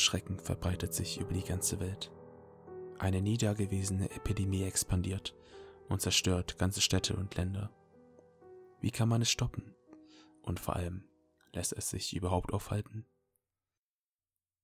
[0.00, 2.10] Schrecken verbreitet sich über die ganze Welt.
[2.98, 5.36] Eine nie dagewesene Epidemie expandiert
[5.88, 7.70] und zerstört ganze Städte und Länder.
[8.80, 9.74] Wie kann man es stoppen?
[10.42, 11.04] Und vor allem,
[11.52, 13.06] lässt es sich überhaupt aufhalten?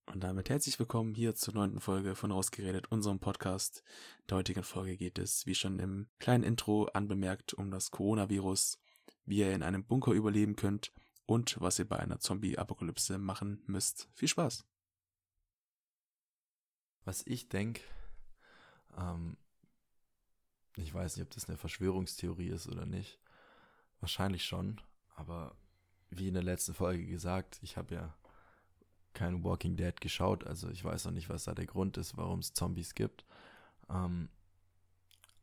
[0.06, 3.82] Und damit herzlich willkommen hier zur neunten Folge von Rausgeredet, unserem Podcast.
[4.20, 8.78] In der heutigen Folge geht es, wie schon im kleinen Intro anbemerkt, um das Coronavirus,
[9.24, 10.92] wie ihr in einem Bunker überleben könnt
[11.26, 14.08] und was ihr bei einer Zombie-Apokalypse machen müsst.
[14.14, 14.64] Viel Spaß!
[17.06, 17.82] Was ich denke,
[18.98, 19.36] ähm,
[20.76, 23.20] ich weiß nicht, ob das eine Verschwörungstheorie ist oder nicht.
[24.00, 24.80] Wahrscheinlich schon,
[25.14, 25.56] aber
[26.10, 28.16] wie in der letzten Folge gesagt, ich habe ja
[29.14, 32.40] kein Walking Dead geschaut, also ich weiß noch nicht, was da der Grund ist, warum
[32.40, 33.24] es Zombies gibt.
[33.88, 34.28] Ähm,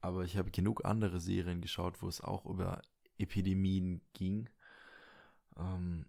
[0.01, 2.81] aber ich habe genug andere Serien geschaut, wo es auch über
[3.17, 4.49] Epidemien ging.
[5.55, 6.07] Ähm,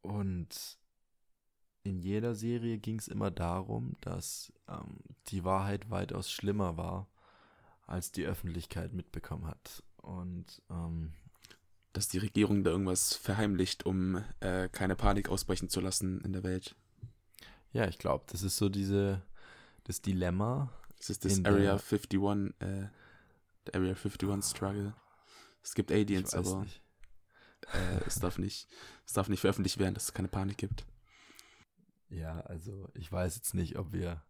[0.00, 0.81] und
[1.84, 7.08] in jeder Serie ging es immer darum, dass ähm, die Wahrheit weitaus schlimmer war,
[7.86, 9.82] als die Öffentlichkeit mitbekommen hat.
[9.96, 11.12] Und ähm,
[11.92, 16.42] dass die Regierung da irgendwas verheimlicht, um äh, keine Panik ausbrechen zu lassen in der
[16.42, 16.74] Welt.
[17.72, 19.22] Ja, ich glaube, das ist so diese
[19.84, 20.72] das Dilemma.
[20.98, 22.12] Das ist das Area 51,
[22.60, 22.88] äh,
[23.66, 24.94] der Area 51 Struggle.
[25.62, 26.66] Es gibt Aliens, aber
[27.72, 28.68] äh, es darf nicht,
[29.06, 30.86] es darf nicht veröffentlicht werden, dass es keine Panik gibt.
[32.12, 34.22] Ja, also ich weiß jetzt nicht, ob wir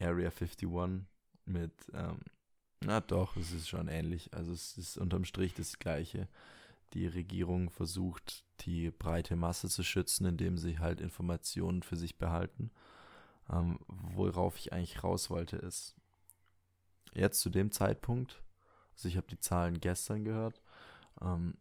[0.00, 1.06] Area 51
[1.44, 2.20] mit, ähm,
[2.80, 4.32] na doch, es ist schon ähnlich.
[4.32, 6.28] Also es ist unterm Strich das gleiche.
[6.94, 12.70] Die Regierung versucht, die breite Masse zu schützen, indem sie halt Informationen für sich behalten.
[13.50, 15.94] Ähm, worauf ich eigentlich raus wollte, ist,
[17.12, 18.42] jetzt zu dem Zeitpunkt,
[18.94, 20.62] also ich habe die Zahlen gestern gehört,
[21.20, 21.58] ähm,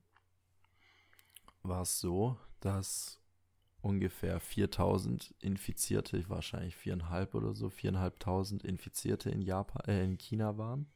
[1.64, 3.19] war es so, dass
[3.82, 10.88] ungefähr 4000 Infizierte, wahrscheinlich viereinhalb oder so, viereinhalbtausend Infizierte in Japan, äh, in China waren.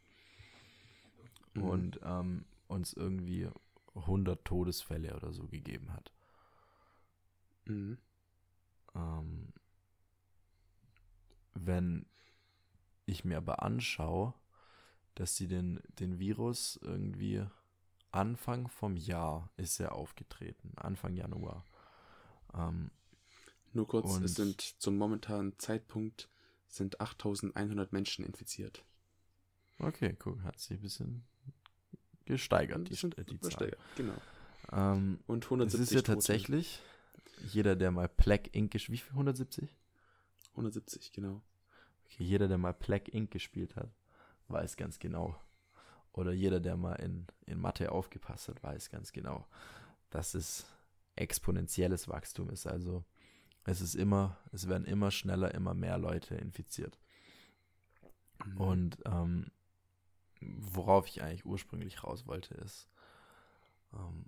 [1.53, 1.63] Mhm.
[1.63, 3.49] Und ähm, uns irgendwie
[3.95, 6.11] 100 Todesfälle oder so gegeben hat.
[7.65, 7.97] Mhm.
[8.95, 9.53] Ähm,
[11.53, 12.05] wenn
[13.05, 14.33] ich mir aber anschaue,
[15.15, 17.45] dass sie den, den Virus irgendwie
[18.11, 21.65] Anfang vom Jahr ist er aufgetreten, Anfang Januar.
[22.55, 22.91] Ähm,
[23.73, 26.29] Nur kurz, es sind zum momentanen Zeitpunkt
[26.67, 28.83] sind 8100 Menschen infiziert.
[29.79, 31.23] Okay, guck, hat sich ein bisschen
[32.25, 33.75] gesteigert, die, die, die Zahl.
[33.95, 34.15] Genau.
[34.71, 36.81] Ähm, und 170 Es ist ja tatsächlich,
[37.51, 38.71] jeder, der mal Plague Inc.
[38.71, 39.11] gespielt wie viel?
[39.11, 39.75] 170?
[40.51, 41.41] 170, genau.
[42.05, 43.31] Okay, jeder, der mal Plague Inc.
[43.31, 43.89] gespielt hat,
[44.47, 45.39] weiß ganz genau.
[46.13, 49.47] Oder jeder, der mal in, in Mathe aufgepasst hat, weiß ganz genau,
[50.11, 50.65] dass es
[51.15, 52.67] exponentielles Wachstum ist.
[52.67, 53.03] Also
[53.65, 56.99] es ist immer, es werden immer schneller, immer mehr Leute infiziert.
[58.45, 58.57] Mhm.
[58.57, 59.51] Und ähm,
[60.41, 62.89] worauf ich eigentlich ursprünglich raus wollte, ist,
[63.93, 64.25] ähm,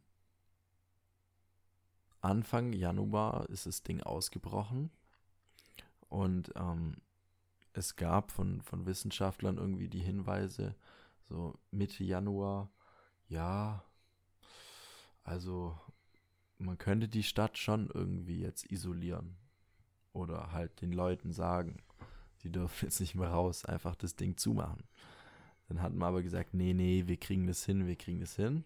[2.21, 4.89] Anfang Januar ist das Ding ausgebrochen
[6.09, 6.97] und ähm,
[7.73, 10.75] es gab von, von Wissenschaftlern irgendwie die Hinweise,
[11.27, 12.71] so Mitte Januar,
[13.27, 13.83] ja,
[15.23, 15.77] also
[16.57, 19.35] man könnte die Stadt schon irgendwie jetzt isolieren.
[20.13, 21.77] Oder halt den Leuten sagen,
[22.43, 24.83] die dürfen jetzt nicht mehr raus, einfach das Ding zumachen.
[25.67, 28.63] Dann hat man aber gesagt, nee, nee, wir kriegen das hin, wir kriegen das hin.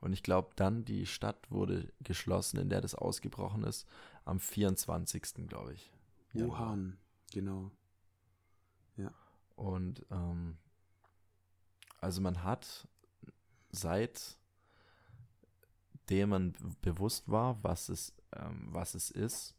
[0.00, 3.86] Und ich glaube, dann die Stadt wurde geschlossen, in der das ausgebrochen ist,
[4.24, 5.48] am 24.
[5.48, 5.90] glaube ich.
[6.34, 6.98] Wuhan,
[7.32, 7.70] genau.
[8.96, 9.12] Ja.
[9.56, 10.58] Und ähm,
[12.00, 12.86] also man hat
[13.70, 14.38] seit
[16.10, 19.54] dem man bewusst war, was es, ähm, was es ist,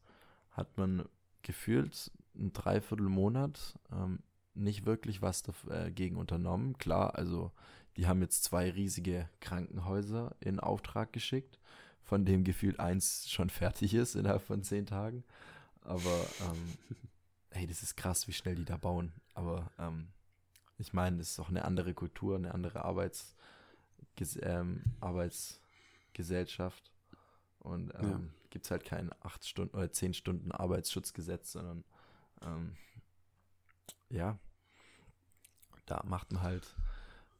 [0.51, 1.07] hat man
[1.41, 4.19] gefühlt ein Dreiviertelmonat ähm,
[4.53, 6.77] nicht wirklich was dagegen äh, unternommen.
[6.77, 7.51] Klar, also
[7.95, 11.59] die haben jetzt zwei riesige Krankenhäuser in Auftrag geschickt,
[12.03, 15.23] von dem gefühlt eins schon fertig ist innerhalb von zehn Tagen.
[15.81, 16.97] Aber ähm,
[17.51, 19.13] hey, das ist krass, wie schnell die da bauen.
[19.33, 20.09] Aber ähm,
[20.77, 23.35] ich meine, das ist auch eine andere Kultur, eine andere Arbeits,
[24.41, 25.61] ähm, Arbeits
[26.17, 26.91] Gesellschaft.
[27.59, 28.19] Und ähm, ja.
[28.49, 31.85] gibt es halt kein 8 Stunden oder 10 Stunden Arbeitsschutzgesetz, sondern
[32.41, 32.75] ähm,
[34.09, 34.37] ja,
[35.85, 36.75] da macht man halt,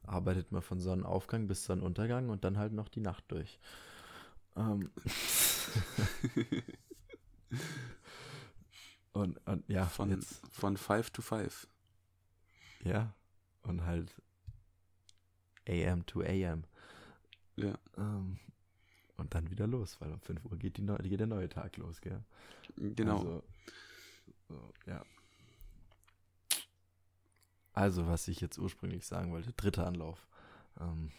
[0.04, 3.60] arbeitet man von Sonnenaufgang bis Sonnenuntergang und dann halt noch die Nacht durch.
[4.56, 4.92] Ähm.
[9.14, 11.68] und, und ja, von, jetzt, von 5 to 5.
[12.84, 13.14] Ja,
[13.64, 14.16] und halt
[15.68, 16.64] AM to AM.
[17.56, 17.78] Ja.
[17.98, 18.40] Ähm,
[19.18, 22.02] und dann wieder los, weil um 5 Uhr geht, die, geht der neue Tag los,
[22.02, 22.24] gell?
[22.76, 23.18] Genau.
[23.18, 23.44] Also,
[24.48, 25.04] so, ja.
[27.74, 30.26] Also, was ich jetzt ursprünglich sagen wollte, dritter Anlauf.
[30.80, 31.12] Ähm,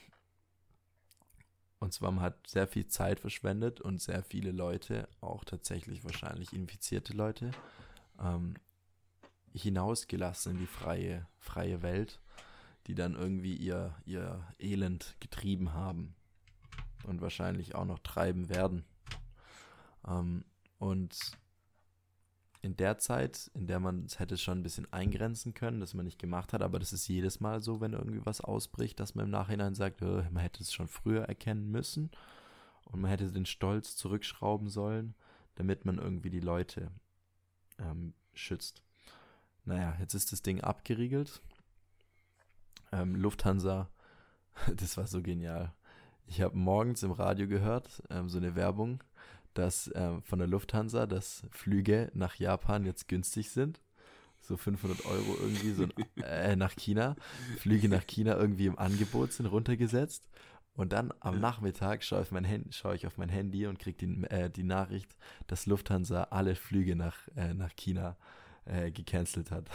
[1.81, 6.53] und zwar, man hat sehr viel Zeit verschwendet und sehr viele Leute, auch tatsächlich wahrscheinlich
[6.53, 7.53] infizierte Leute,
[8.21, 8.55] ähm,
[9.55, 12.21] hinausgelassen in die freie, freie Welt,
[12.87, 16.17] die dann irgendwie ihr, ihr Elend getrieben haben
[17.05, 18.85] und wahrscheinlich auch noch treiben werden.
[20.07, 20.45] Ähm,
[20.79, 21.17] und
[22.61, 26.05] in der Zeit, in der man es hätte schon ein bisschen eingrenzen können, dass man
[26.05, 29.27] nicht gemacht hat, aber das ist jedes Mal so, wenn irgendwie was ausbricht, dass man
[29.27, 32.11] im Nachhinein sagt, äh, man hätte es schon früher erkennen müssen
[32.85, 35.15] und man hätte den Stolz zurückschrauben sollen,
[35.55, 36.91] damit man irgendwie die Leute
[37.79, 38.83] ähm, schützt.
[39.65, 41.41] Naja, jetzt ist das Ding abgeriegelt.
[42.91, 43.89] Ähm, Lufthansa,
[44.77, 45.75] das war so genial.
[46.29, 49.03] Ich habe morgens im Radio gehört, ähm, so eine Werbung
[49.59, 53.81] dass äh, von der Lufthansa, dass Flüge nach Japan jetzt günstig sind.
[54.41, 55.87] So 500 Euro irgendwie so
[56.23, 57.17] äh, nach China.
[57.59, 60.29] Flüge nach China irgendwie im Angebot sind runtergesetzt.
[60.75, 64.25] Und dann am Nachmittag schaue ich, mein schaue ich auf mein Handy und kriege die,
[64.31, 65.17] äh, die Nachricht,
[65.49, 68.17] dass Lufthansa alle Flüge nach, äh, nach China
[68.65, 69.69] äh, gecancelt hat.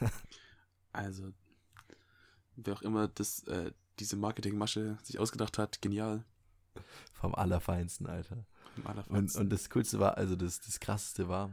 [0.92, 1.34] also,
[2.56, 6.24] wer auch immer das, äh, diese Marketingmasche sich ausgedacht hat, genial.
[7.12, 8.44] Vom Allerfeinsten, Alter.
[9.08, 11.50] Und, und, das Coolste war, also das, das Krasseste war,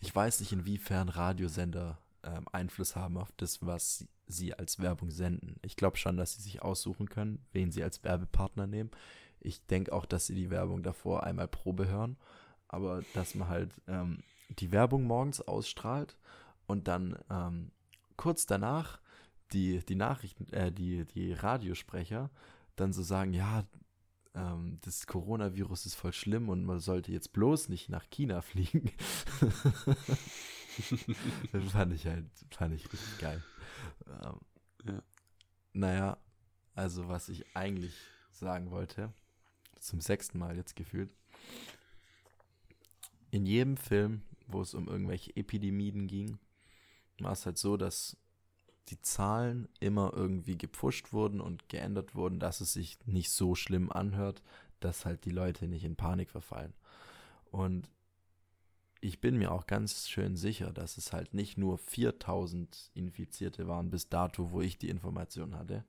[0.00, 5.10] ich weiß nicht, inwiefern Radiosender ähm, Einfluss haben auf das, was sie, sie als Werbung
[5.10, 5.56] senden.
[5.62, 8.90] Ich glaube schon, dass sie sich aussuchen können, wen sie als Werbepartner nehmen.
[9.40, 12.16] Ich denke auch, dass sie die Werbung davor einmal Probe hören,
[12.68, 14.22] aber dass man halt ähm,
[14.58, 16.16] die Werbung morgens ausstrahlt
[16.66, 17.70] und dann ähm,
[18.16, 19.00] kurz danach
[19.52, 22.30] die, die Nachrichten, äh, die, die Radiosprecher
[22.76, 23.64] dann so sagen, ja,
[24.34, 28.92] ähm, das Coronavirus ist voll schlimm und man sollte jetzt bloß nicht nach China fliegen.
[31.52, 33.42] das fand ich halt, fand ich richtig geil.
[34.06, 34.40] Ähm,
[34.84, 35.02] ja.
[35.72, 36.18] Naja,
[36.74, 37.94] also was ich eigentlich
[38.30, 39.12] sagen wollte,
[39.80, 41.10] zum sechsten Mal jetzt gefühlt,
[43.30, 46.38] in jedem Film, wo es um irgendwelche Epidemien ging,
[47.18, 48.16] war es halt so, dass
[48.90, 53.90] die Zahlen immer irgendwie gepfuscht wurden und geändert wurden, dass es sich nicht so schlimm
[53.90, 54.42] anhört,
[54.80, 56.74] dass halt die Leute nicht in Panik verfallen.
[57.50, 57.90] Und
[59.00, 63.90] ich bin mir auch ganz schön sicher, dass es halt nicht nur 4000 Infizierte waren
[63.90, 65.84] bis dato, wo ich die Information hatte,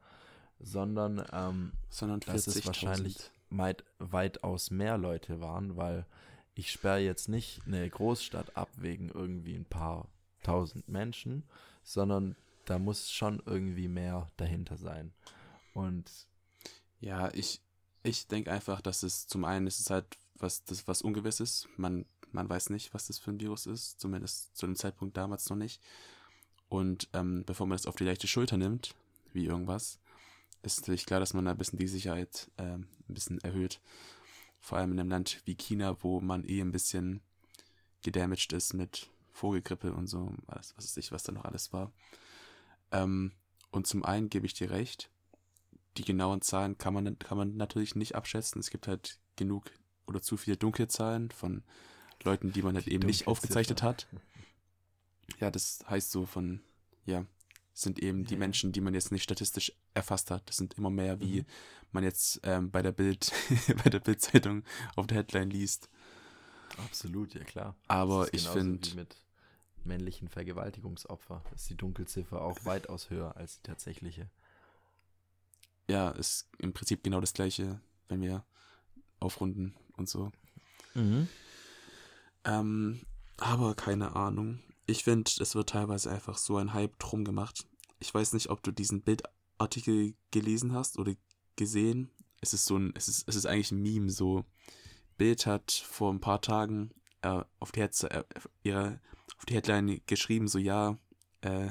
[0.59, 3.17] sondern, ähm, sondern dass es wahrscheinlich
[3.49, 6.05] weit, weitaus mehr Leute waren, weil
[6.53, 10.07] ich sperre jetzt nicht eine Großstadt ab wegen irgendwie ein paar
[10.43, 11.43] tausend Menschen,
[11.83, 12.35] sondern
[12.69, 15.11] da muss schon irgendwie mehr dahinter sein.
[15.73, 16.27] Und
[16.99, 17.61] ja, ich,
[18.03, 20.05] ich denke einfach, dass es zum einen ist es halt
[20.35, 21.67] was, das was Ungewisses.
[21.77, 25.49] Man, man weiß nicht, was das für ein Virus ist, zumindest zu dem Zeitpunkt damals
[25.49, 25.81] noch nicht.
[26.67, 28.93] Und ähm, bevor man das auf die leichte Schulter nimmt,
[29.33, 29.97] wie irgendwas,
[30.61, 33.81] ist natürlich klar, dass man da ein bisschen die Sicherheit äh, ein bisschen erhöht.
[34.59, 37.21] Vor allem in einem Land wie China, wo man eh ein bisschen
[38.03, 41.91] gedamaged ist mit Vogelgrippe und so, was, was weiß ich, was da noch alles war.
[42.91, 43.33] Ähm,
[43.71, 45.09] und zum einen gebe ich dir recht,
[45.97, 48.59] die genauen Zahlen kann man, kann man natürlich nicht abschätzen.
[48.59, 49.71] Es gibt halt genug
[50.07, 51.63] oder zu viele dunkle Zahlen von
[52.23, 54.07] Leuten, die man halt die eben nicht aufgezeichnet hat.
[55.39, 56.61] Ja, das heißt so von,
[57.05, 57.25] ja,
[57.73, 60.49] sind eben die Menschen, die man jetzt nicht statistisch erfasst hat.
[60.49, 61.45] Das sind immer mehr, wie mhm.
[61.91, 63.31] man jetzt ähm, bei der Bild,
[63.83, 64.63] bei der Bildzeitung
[64.95, 65.89] auf der Headline liest.
[66.77, 67.75] Absolut, ja klar.
[67.87, 69.07] Aber ich finde,
[69.85, 74.29] männlichen Vergewaltigungsopfer ist die Dunkelziffer auch weitaus höher als die tatsächliche.
[75.87, 78.43] Ja, ist im Prinzip genau das gleiche, wenn wir
[79.19, 80.31] aufrunden und so.
[80.93, 81.27] Mhm.
[82.45, 83.01] Ähm,
[83.37, 84.59] aber keine Ahnung.
[84.85, 87.67] Ich finde, es wird teilweise einfach so ein Hype drum gemacht.
[87.99, 91.13] Ich weiß nicht, ob du diesen Bildartikel gelesen hast oder
[91.55, 92.09] gesehen.
[92.41, 94.45] Es ist so ein, es ist, es ist eigentlich ein Meme, so.
[95.17, 98.23] Bild hat vor ein paar Tagen äh, auf die Hetze, äh,
[98.63, 98.99] ihre
[99.37, 100.97] auf die Headline geschrieben, so ja,
[101.41, 101.69] äh,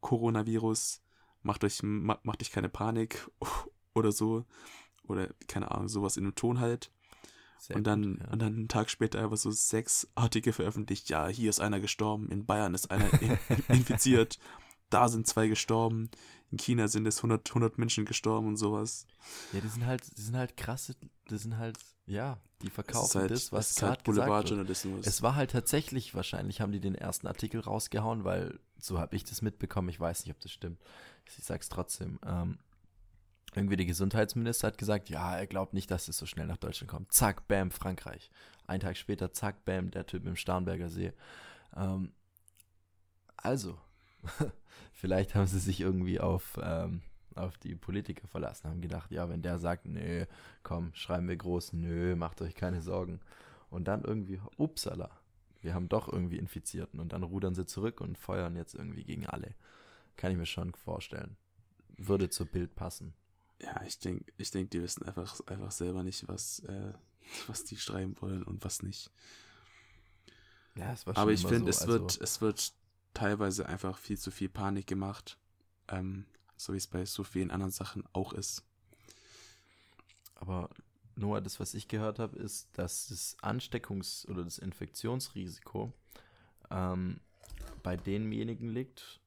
[0.00, 1.02] Coronavirus,
[1.42, 3.28] macht euch, macht euch keine Panik
[3.94, 4.44] oder so.
[5.06, 6.90] Oder keine Ahnung, sowas in dem Ton halt.
[7.58, 8.32] Sehr und dann, gut, ja.
[8.32, 11.08] und dann einen Tag später einfach so sechs Artikel veröffentlicht.
[11.08, 13.10] Ja, hier ist einer gestorben, in Bayern ist einer
[13.68, 14.38] infiziert,
[14.90, 16.10] da sind zwei gestorben,
[16.50, 19.06] in China sind es 100, 100 Menschen gestorben und sowas.
[19.52, 20.94] Ja, die sind halt, die sind halt krasse,
[21.30, 25.06] die sind halt, ja, die verkaufen halt, das, was gerade halt Boulevardjournalismus.
[25.06, 29.24] Es war halt tatsächlich, wahrscheinlich haben die den ersten Artikel rausgehauen, weil so habe ich
[29.24, 29.88] das mitbekommen.
[29.88, 30.80] Ich weiß nicht, ob das stimmt.
[31.26, 32.18] Ich sag's trotzdem.
[32.26, 32.58] Ähm,
[33.54, 36.90] irgendwie der Gesundheitsminister hat gesagt, ja, er glaubt nicht, dass es so schnell nach Deutschland
[36.90, 37.12] kommt.
[37.12, 38.30] Zack, bam, Frankreich.
[38.66, 41.12] Ein Tag später, zack, bam, der Typ im Starnberger See.
[41.76, 42.12] Ähm,
[43.36, 43.78] also,
[44.92, 47.02] vielleicht haben sie sich irgendwie auf, ähm,
[47.36, 50.26] auf die Politiker verlassen, haben gedacht, ja, wenn der sagt, nö,
[50.62, 53.20] komm, schreiben wir groß, nö, macht euch keine Sorgen.
[53.70, 55.10] Und dann irgendwie, upsala,
[55.60, 59.26] wir haben doch irgendwie Infizierten und dann rudern sie zurück und feuern jetzt irgendwie gegen
[59.26, 59.54] alle.
[60.16, 61.36] Kann ich mir schon vorstellen.
[61.96, 63.14] Würde zur Bild passen.
[63.60, 66.92] Ja, ich denke, ich denk, die wissen einfach, einfach selber nicht, was, äh,
[67.46, 69.10] was die schreiben wollen und was nicht.
[70.76, 72.72] Ja, es war schon Aber ich finde, so, es, also wird, es wird
[73.14, 75.38] teilweise einfach viel zu viel Panik gemacht.
[75.88, 78.62] Ähm, so wie es bei so vielen anderen Sachen auch ist.
[80.34, 80.70] Aber
[81.16, 85.92] nur das, was ich gehört habe, ist, dass das Ansteckungs- oder das Infektionsrisiko
[86.70, 87.20] ähm,
[87.82, 89.20] bei denjenigen liegt,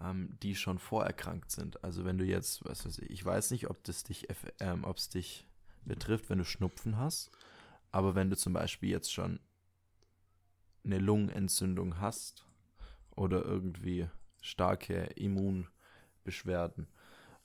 [0.00, 1.82] ähm, die schon vorerkrankt sind.
[1.82, 4.28] Also wenn du jetzt, was weiß ich, ich weiß nicht, ob das dich,
[4.60, 5.46] ähm, ob es dich
[5.84, 7.30] betrifft, wenn du Schnupfen hast,
[7.90, 9.40] aber wenn du zum Beispiel jetzt schon
[10.84, 12.46] eine Lungenentzündung hast
[13.10, 14.08] oder irgendwie
[14.40, 15.10] starke
[16.26, 16.88] Immunbeschwerden,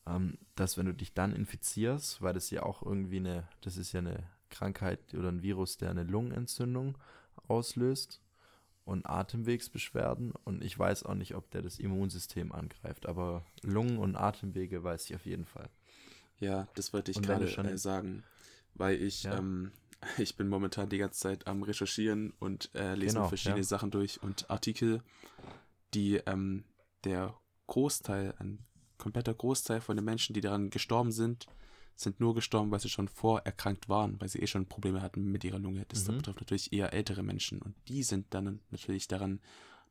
[0.07, 3.93] ähm, dass wenn du dich dann infizierst, weil das ja auch irgendwie eine, das ist
[3.93, 6.97] ja eine Krankheit oder ein Virus, der eine Lungenentzündung
[7.47, 8.21] auslöst
[8.83, 14.15] und Atemwegsbeschwerden und ich weiß auch nicht, ob der das Immunsystem angreift, aber Lungen und
[14.15, 15.69] Atemwege weiß ich auf jeden Fall.
[16.39, 18.23] Ja, das wollte ich gerade schon äh, sagen,
[18.73, 19.38] weil ich ja.
[19.38, 19.71] ähm,
[20.17, 23.65] ich bin momentan die ganze Zeit am recherchieren und äh, lese genau, verschiedene ja.
[23.65, 25.03] Sachen durch und Artikel,
[25.93, 26.63] die ähm,
[27.03, 27.35] der
[27.67, 28.65] Großteil, ein
[29.01, 31.48] kompletter Großteil von den Menschen, die daran gestorben sind,
[31.96, 35.43] sind nur gestorben, weil sie schon vorerkrankt waren, weil sie eh schon Probleme hatten mit
[35.43, 35.86] ihrer Lunge.
[35.89, 36.17] Das mhm.
[36.17, 39.41] betrifft natürlich eher ältere Menschen und die sind dann natürlich daran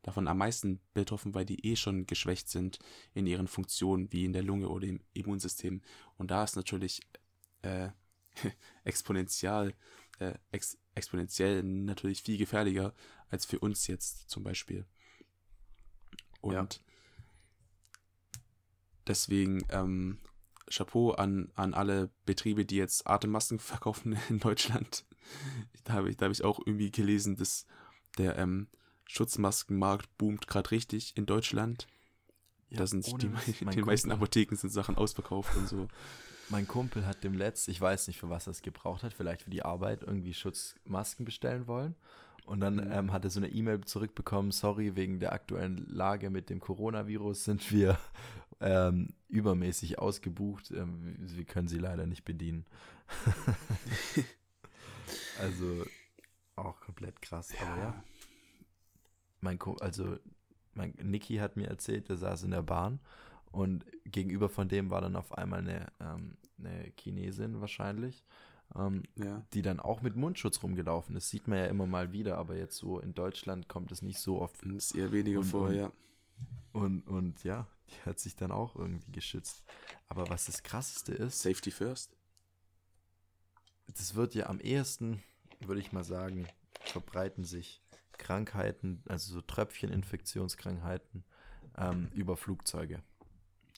[0.01, 2.79] davon am meisten betroffen, weil die eh schon geschwächt sind
[3.13, 5.81] in ihren Funktionen wie in der Lunge oder im Immunsystem.
[6.17, 7.01] Und da ist natürlich
[7.61, 7.89] äh,
[8.83, 9.75] exponentiell,
[10.19, 12.93] äh, ex exponentiell natürlich viel gefährlicher
[13.29, 14.85] als für uns jetzt zum Beispiel.
[16.41, 16.67] Und ja.
[19.07, 20.19] Deswegen ähm,
[20.69, 25.05] Chapeau an, an alle Betriebe, die jetzt Atemmasken verkaufen in Deutschland.
[25.83, 27.65] Da habe ich, da hab ich auch irgendwie gelesen, dass
[28.17, 28.67] der ähm,
[29.05, 31.87] Schutzmaskenmarkt boomt gerade richtig in Deutschland.
[32.69, 33.29] Ja, da sind die,
[33.65, 35.87] die meisten Apotheken sind Sachen ausverkauft und so.
[36.49, 39.41] Mein Kumpel hat dem Letzt, ich weiß nicht, für was er es gebraucht hat, vielleicht
[39.43, 41.95] für die Arbeit, irgendwie Schutzmasken bestellen wollen.
[42.45, 42.91] Und dann mhm.
[42.91, 47.45] ähm, hat er so eine E-Mail zurückbekommen, sorry, wegen der aktuellen Lage mit dem Coronavirus
[47.45, 47.97] sind wir
[48.61, 50.71] ähm, übermäßig ausgebucht.
[50.71, 52.65] Ähm, wir können sie leider nicht bedienen.
[55.39, 55.85] also
[56.55, 57.51] auch komplett krass.
[57.53, 57.67] Ja.
[57.67, 58.03] Aber ja.
[59.41, 60.17] Mein Co also
[60.73, 62.99] mein Niki hat mir erzählt, der saß in der Bahn
[63.51, 68.25] und gegenüber von dem war dann auf einmal eine, ähm, eine Chinesin wahrscheinlich,
[68.75, 69.43] ähm, ja.
[69.53, 71.29] die dann auch mit Mundschutz rumgelaufen ist.
[71.29, 74.41] Sieht man ja immer mal wieder, aber jetzt so in Deutschland kommt es nicht so
[74.41, 74.63] oft.
[74.63, 75.91] Das ist eher weniger vor, ja.
[76.73, 79.63] Und, und ja, die hat sich dann auch irgendwie geschützt.
[80.07, 81.41] Aber was das Krasseste ist.
[81.41, 82.15] Safety first.
[83.87, 85.21] Das wird ja am ehesten,
[85.59, 86.47] würde ich mal sagen,
[86.85, 87.81] verbreiten sich
[88.17, 91.25] Krankheiten, also so Tröpfcheninfektionskrankheiten,
[91.77, 93.01] ähm, über Flugzeuge.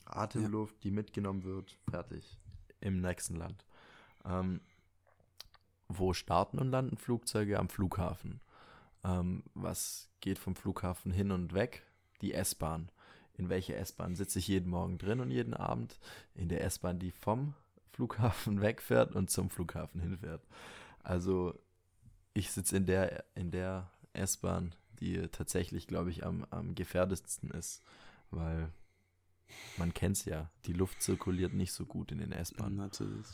[0.06, 0.80] Atemluft, ja.
[0.84, 2.38] die mitgenommen wird, fertig.
[2.82, 3.66] Im nächsten Land.
[4.26, 4.62] Ähm,
[5.88, 7.60] wo starten und landen Flugzeuge?
[7.60, 8.42] Am Flughafen.
[9.04, 11.84] Ähm, was geht vom Flughafen hin und weg?
[12.22, 12.90] Die S-Bahn
[13.36, 16.00] in welcher S-Bahn sitze ich jeden Morgen drin und jeden Abend.
[16.36, 17.56] In der S-Bahn, die vom
[17.92, 20.46] Flughafen wegfährt und zum Flughafen hinfährt.
[21.02, 21.58] Also
[22.34, 27.82] ich sitze in der, in der S-Bahn, die tatsächlich, glaube ich, am, am gefährdetsten ist,
[28.30, 28.72] weil
[29.78, 32.78] man kennt es ja, die Luft zirkuliert nicht so gut in den S-Bahnen.
[32.78, 33.28] Natürlich.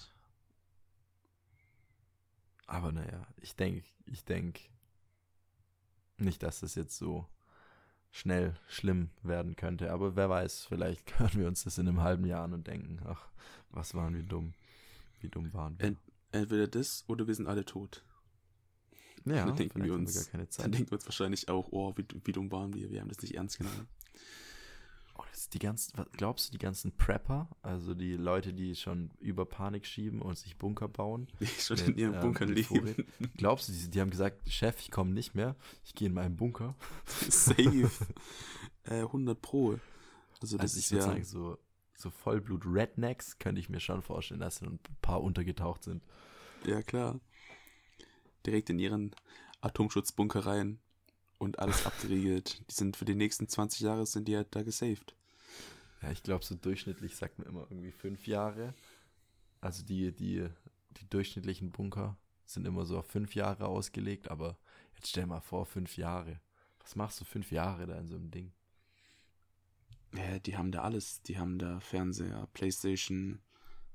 [2.68, 4.62] Aber naja, ich denke, ich denke
[6.18, 7.28] nicht, dass das jetzt so
[8.12, 9.92] schnell schlimm werden könnte.
[9.92, 13.00] Aber wer weiß, vielleicht hören wir uns das in einem halben Jahr an und denken,
[13.06, 13.28] ach,
[13.72, 14.54] was waren wir dumm.
[15.22, 15.88] Wie dumm waren wir.
[15.88, 16.00] Ent
[16.32, 18.04] entweder das oder wir sind alle tot.
[19.26, 22.52] Ja, dann denken wir uns, dann denken wir uns wahrscheinlich auch, oh, wie, wie dumm
[22.52, 23.88] waren wir, wir haben das nicht ernst genommen.
[25.54, 30.22] Die ganzen, glaubst du, die ganzen Prepper, also die Leute, die schon über Panik schieben
[30.22, 33.06] und sich Bunker bauen, die schon mit, in ihren äh, Bunkern leben.
[33.38, 36.36] glaubst du, die, die, haben gesagt, Chef, ich komme nicht mehr, ich gehe in meinen
[36.36, 36.76] Bunker.
[37.06, 37.90] Safe.
[38.84, 39.80] äh, 100 Pro.
[40.42, 41.58] Also das also ist ja sagen, so,
[41.96, 46.04] so Vollblut Rednecks könnte ich mir schon vorstellen, dass ein paar untergetaucht sind.
[46.66, 47.20] Ja, klar.
[48.46, 49.16] Direkt in ihren
[49.62, 50.80] Atomschutzbunker rein
[51.38, 52.62] und alles abgeriegelt.
[52.70, 55.16] Die sind für die nächsten 20 Jahre sind die halt da gesaved.
[56.02, 58.74] Ja, ich glaube, so durchschnittlich sagt man immer irgendwie fünf Jahre.
[59.62, 60.48] Also die, die,
[60.92, 64.58] die durchschnittlichen Bunker sind immer so auf fünf Jahre ausgelegt, aber
[64.96, 66.40] jetzt stell mal vor, fünf Jahre.
[66.80, 68.52] Was machst du fünf Jahre da in so einem Ding?
[70.16, 71.22] Ja, die haben da alles.
[71.24, 73.40] Die haben da Fernseher, Playstation,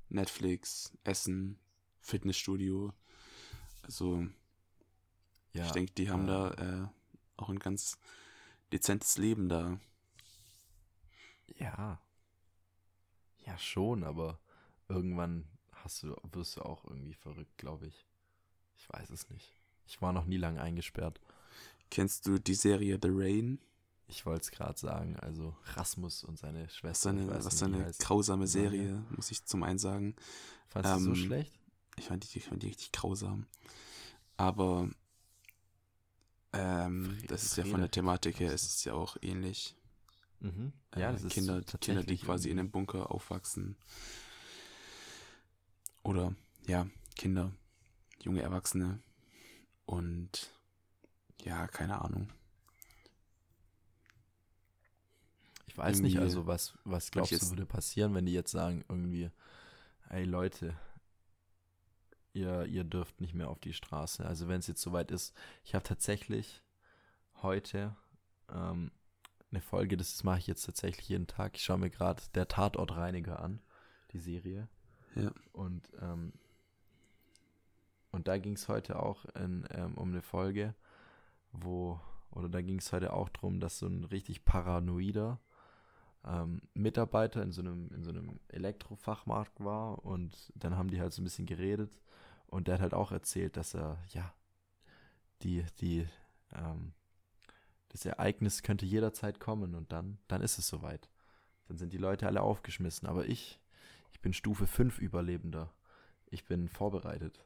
[0.09, 1.59] Netflix, Essen,
[1.99, 2.93] Fitnessstudio.
[3.81, 4.25] Also,
[5.53, 6.87] ja, ich denke, die haben äh, da äh,
[7.37, 7.97] auch ein ganz
[8.71, 9.79] dezentes Leben da.
[11.55, 11.99] Ja.
[13.45, 14.39] Ja, schon, aber
[14.87, 18.05] irgendwann hast du, wirst du auch irgendwie verrückt, glaube ich.
[18.77, 19.51] Ich weiß es nicht.
[19.87, 21.19] Ich war noch nie lange eingesperrt.
[21.91, 23.59] Kennst du die Serie The Rain?
[24.07, 27.09] Ich wollte es gerade sagen, also Rasmus und seine Schwester.
[27.09, 29.03] Seine, was seine grausame Serie, ja.
[29.15, 30.15] muss ich zum einen sagen.
[30.67, 31.59] Fandest ähm, du so schlecht?
[31.97, 33.47] Ich fand die, ich fand die richtig grausam.
[34.37, 34.89] Aber
[36.53, 39.75] ähm, das ist ja von der Thematik her, es ist ja auch ähnlich.
[40.39, 40.73] Mhm.
[40.95, 43.75] Ja, äh, Kinder, Kinder, die quasi in einem Bunker aufwachsen.
[46.03, 46.35] Oder
[46.67, 47.51] ja, Kinder,
[48.21, 48.99] junge Erwachsene.
[49.85, 50.51] Und
[51.43, 52.29] ja, keine Ahnung.
[55.67, 58.85] Ich weiß irgendwie, nicht, also was, was glaubst du würde passieren, wenn die jetzt sagen,
[58.87, 59.29] irgendwie,
[60.09, 60.75] ey Leute,
[62.33, 64.25] ihr, ihr dürft nicht mehr auf die Straße.
[64.25, 66.61] Also wenn es jetzt soweit ist, ich habe tatsächlich
[67.41, 67.95] heute
[68.49, 68.91] ähm,
[69.55, 71.55] eine Folge, das mache ich jetzt tatsächlich jeden Tag.
[71.55, 73.61] Ich schaue mir gerade der Tatortreiniger an,
[74.11, 74.67] die Serie.
[75.15, 75.31] Ja.
[75.53, 76.33] Und, ähm,
[78.11, 80.75] und da ging es heute auch in, ähm, um eine Folge,
[81.53, 81.99] wo,
[82.31, 85.39] oder da ging es heute auch darum, dass so ein richtig paranoider
[86.25, 91.13] ähm, Mitarbeiter in so einem, in so einem Elektrofachmarkt war und dann haben die halt
[91.13, 91.97] so ein bisschen geredet
[92.47, 94.33] und der hat halt auch erzählt, dass er, ja,
[95.43, 96.07] die, die,
[96.53, 96.91] ähm,
[97.95, 101.09] das Ereignis könnte jederzeit kommen und dann, dann ist es soweit.
[101.69, 103.07] Dann sind die Leute alle aufgeschmissen.
[103.07, 103.61] Aber ich,
[104.11, 105.71] ich bin Stufe 5 Überlebender.
[106.29, 107.39] Ich bin vorbereitet.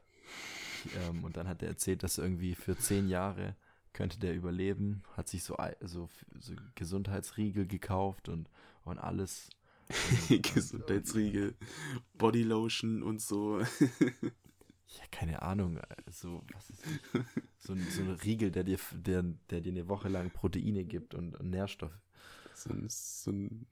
[1.06, 3.54] Ähm, und dann hat er erzählt, dass irgendwie für zehn Jahre
[3.92, 6.08] könnte der überleben, hat sich so, so,
[6.40, 8.50] so Gesundheitsriegel gekauft und,
[8.82, 9.50] und alles.
[10.28, 11.54] Gesundheitsriegel,
[12.18, 13.62] Bodylotion und so.
[14.98, 15.78] ja, keine Ahnung.
[16.10, 16.82] So, was ist
[17.58, 21.14] so, ein, so ein Riegel, der dir, der, der dir eine Woche lang Proteine gibt
[21.14, 21.98] und, und Nährstoffe.
[22.54, 23.66] So ein, so ein,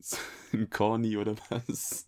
[0.00, 0.16] so
[0.52, 2.06] ein Corny oder was?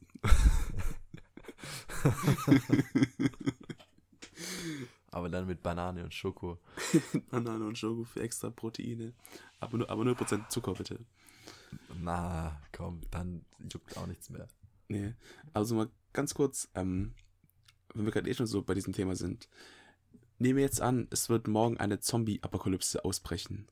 [5.11, 6.59] aber dann mit Banane und Schoko.
[7.31, 9.15] Banane und Schoko für extra Proteine.
[9.61, 10.99] Aber nur, aber nur Prozent Zucker, bitte.
[11.99, 14.49] Na, komm, dann juckt auch nichts mehr.
[14.89, 15.15] Nee.
[15.53, 17.15] Also mal ganz kurz, ähm,
[17.97, 19.49] wenn wir gerade eh schon so bei diesem Thema sind.
[20.39, 23.69] Nehmen wir jetzt an, es wird morgen eine Zombie-Apokalypse ausbrechen.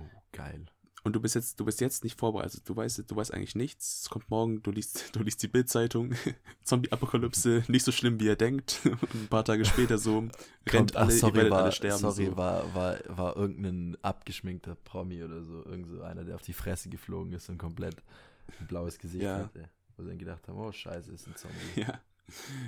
[0.00, 0.66] Oh, geil.
[1.04, 2.52] Und du bist jetzt, du bist jetzt nicht vorbereitet.
[2.54, 4.02] Also du weißt, du weißt eigentlich nichts.
[4.02, 6.14] Es kommt morgen, du liest, du liest die Bildzeitung.
[6.62, 8.80] Zombie-Apokalypse, nicht so schlimm, wie er denkt.
[8.84, 10.28] Und ein paar Tage später so
[10.68, 11.98] rennt alle, ach, sorry, ihr werdet war, alle sterben.
[11.98, 12.36] Sorry, so.
[12.36, 15.64] war, war, war irgendein abgeschminkter Promi oder so.
[15.64, 17.96] Irgend so einer, der auf die Fresse geflogen ist und komplett
[18.60, 19.38] ein blaues Gesicht ja.
[19.38, 19.68] hatte.
[19.96, 21.80] Wo sie dann gedacht haben, oh scheiße, ist ein Zombie.
[21.80, 22.00] Ja.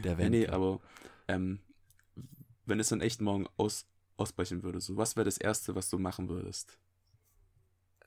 [0.05, 0.31] Der Wendler.
[0.31, 0.81] Nee, aber
[1.29, 1.61] ähm,
[2.67, 3.87] wenn es dann echt morgen aus,
[4.17, 6.79] ausbrechen würde, so was wäre das Erste, was du machen würdest?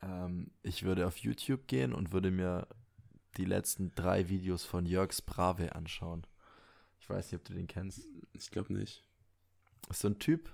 [0.01, 2.67] Ähm, ich würde auf YouTube gehen und würde mir
[3.37, 6.25] die letzten drei Videos von Jörgs Brave anschauen.
[6.99, 8.07] Ich weiß nicht, ob du den kennst.
[8.33, 9.03] Ich glaube nicht.
[9.89, 10.49] ist so ein Typ,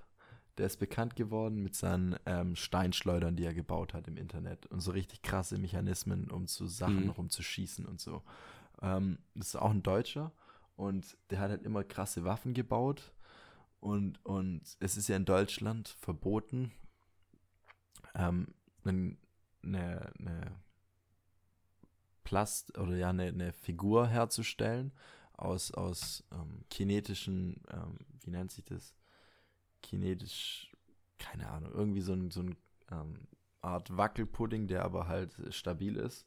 [0.57, 4.65] der ist bekannt geworden mit seinen ähm, Steinschleudern, die er gebaut hat im Internet.
[4.67, 7.09] Und so richtig krasse Mechanismen, um zu Sachen mhm.
[7.11, 8.21] rumzuschießen und so.
[8.81, 10.31] Ähm, das ist auch ein Deutscher
[10.75, 13.13] und der hat halt immer krasse Waffen gebaut.
[13.79, 16.71] Und, und es ist ja in Deutschland verboten,
[18.15, 18.53] ähm,
[18.85, 19.17] eine,
[19.63, 20.59] eine
[22.23, 24.93] Plast oder ja eine, eine Figur herzustellen
[25.33, 28.95] aus, aus ähm, kinetischen, ähm, wie nennt sich das?
[29.81, 30.71] Kinetisch,
[31.19, 32.55] keine Ahnung, irgendwie so ein, so ein
[32.89, 33.27] ähm,
[33.61, 36.25] Art Wackelpudding, der aber halt stabil ist.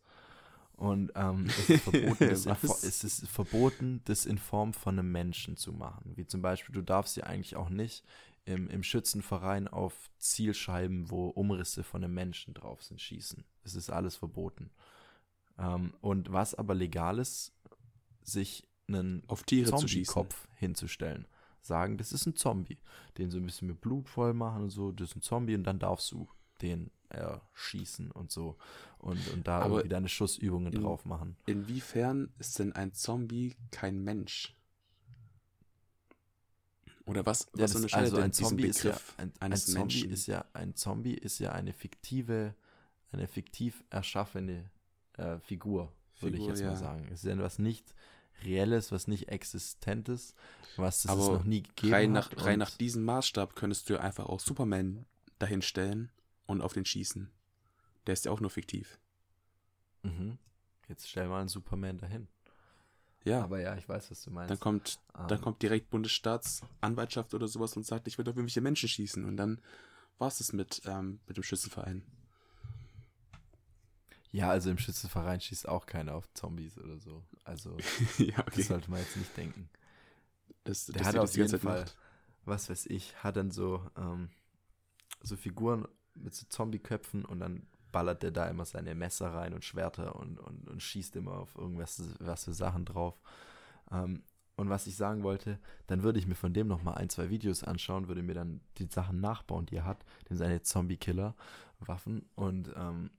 [0.76, 5.10] Und ähm, es, ist verboten, das in, es ist verboten, das in Form von einem
[5.10, 6.12] Menschen zu machen.
[6.16, 8.04] Wie zum Beispiel, du darfst ja eigentlich auch nicht
[8.44, 13.44] im, im Schützenverein auf Zielscheiben, wo Umrisse von einem Menschen drauf sind, schießen.
[13.64, 14.70] Es ist alles verboten.
[15.58, 17.52] Ähm, und was aber legal ist,
[18.22, 21.26] sich einen auf Tiere Zombie-Kopf hinzustellen.
[21.60, 22.78] Sagen, das ist ein Zombie.
[23.18, 25.64] Den so ein bisschen mit Blut voll machen und so, das ist ein Zombie und
[25.64, 26.28] dann darfst du
[26.62, 28.56] den erschießen und so.
[28.98, 31.36] Und, und da aber irgendwie deine Schussübungen in, drauf machen.
[31.46, 34.54] Inwiefern ist denn ein Zombie kein Mensch?
[37.04, 40.10] Oder was, was ja, unterscheidet also ein Zombie ist ja, ein, ein Zombie Menschen?
[40.10, 42.54] ist ja ein Zombie ist ja eine fiktive,
[43.12, 44.70] eine fiktiv erschaffene
[45.12, 45.92] äh, Figur.
[46.20, 46.70] würde ich jetzt ja.
[46.70, 47.06] mal sagen.
[47.12, 47.94] Es ist ja was nicht
[48.44, 50.34] Reelles, was nicht Existentes,
[50.76, 52.44] was es noch nie gegeben rein nach, hat.
[52.44, 55.06] Rein nach diesem Maßstab könntest du einfach auch Superman
[55.38, 56.10] dahin stellen
[56.46, 57.30] und auf den schießen.
[58.06, 58.98] Der ist ja auch nur fiktiv.
[60.02, 60.38] Mhm.
[60.88, 62.28] Jetzt stell mal einen Superman dahin.
[63.24, 63.42] Ja.
[63.42, 64.50] Aber ja, ich weiß, was du meinst.
[64.50, 65.26] Dann kommt, um.
[65.26, 65.44] dann ähm.
[65.44, 69.24] kommt direkt Bundesstaatsanwaltschaft oder sowas und sagt, ich will auf irgendwelche Menschen schießen.
[69.24, 69.60] Und dann
[70.18, 72.02] war es das mit, ähm, mit dem Schützenverein.
[74.30, 77.24] Ja, also im Schützenverein schießt auch keiner auf Zombies oder so.
[77.44, 77.76] Also,
[78.18, 78.52] ja, okay.
[78.56, 79.68] das sollte man jetzt nicht denken.
[80.64, 81.96] Das, Der das hat auf jeden Fall, macht.
[82.44, 84.30] was weiß ich, hat dann so, ähm,
[85.22, 85.88] so Figuren
[86.22, 90.38] mit so Zombie-Köpfen und dann ballert der da immer seine Messer rein und Schwerter und,
[90.38, 93.20] und, und schießt immer auf irgendwas was für Sachen drauf.
[93.90, 94.22] Ähm,
[94.56, 97.62] und was ich sagen wollte, dann würde ich mir von dem nochmal ein, zwei Videos
[97.62, 103.10] anschauen, würde mir dann die Sachen nachbauen, die er hat, denn seine Zombie-Killer-Waffen und ähm,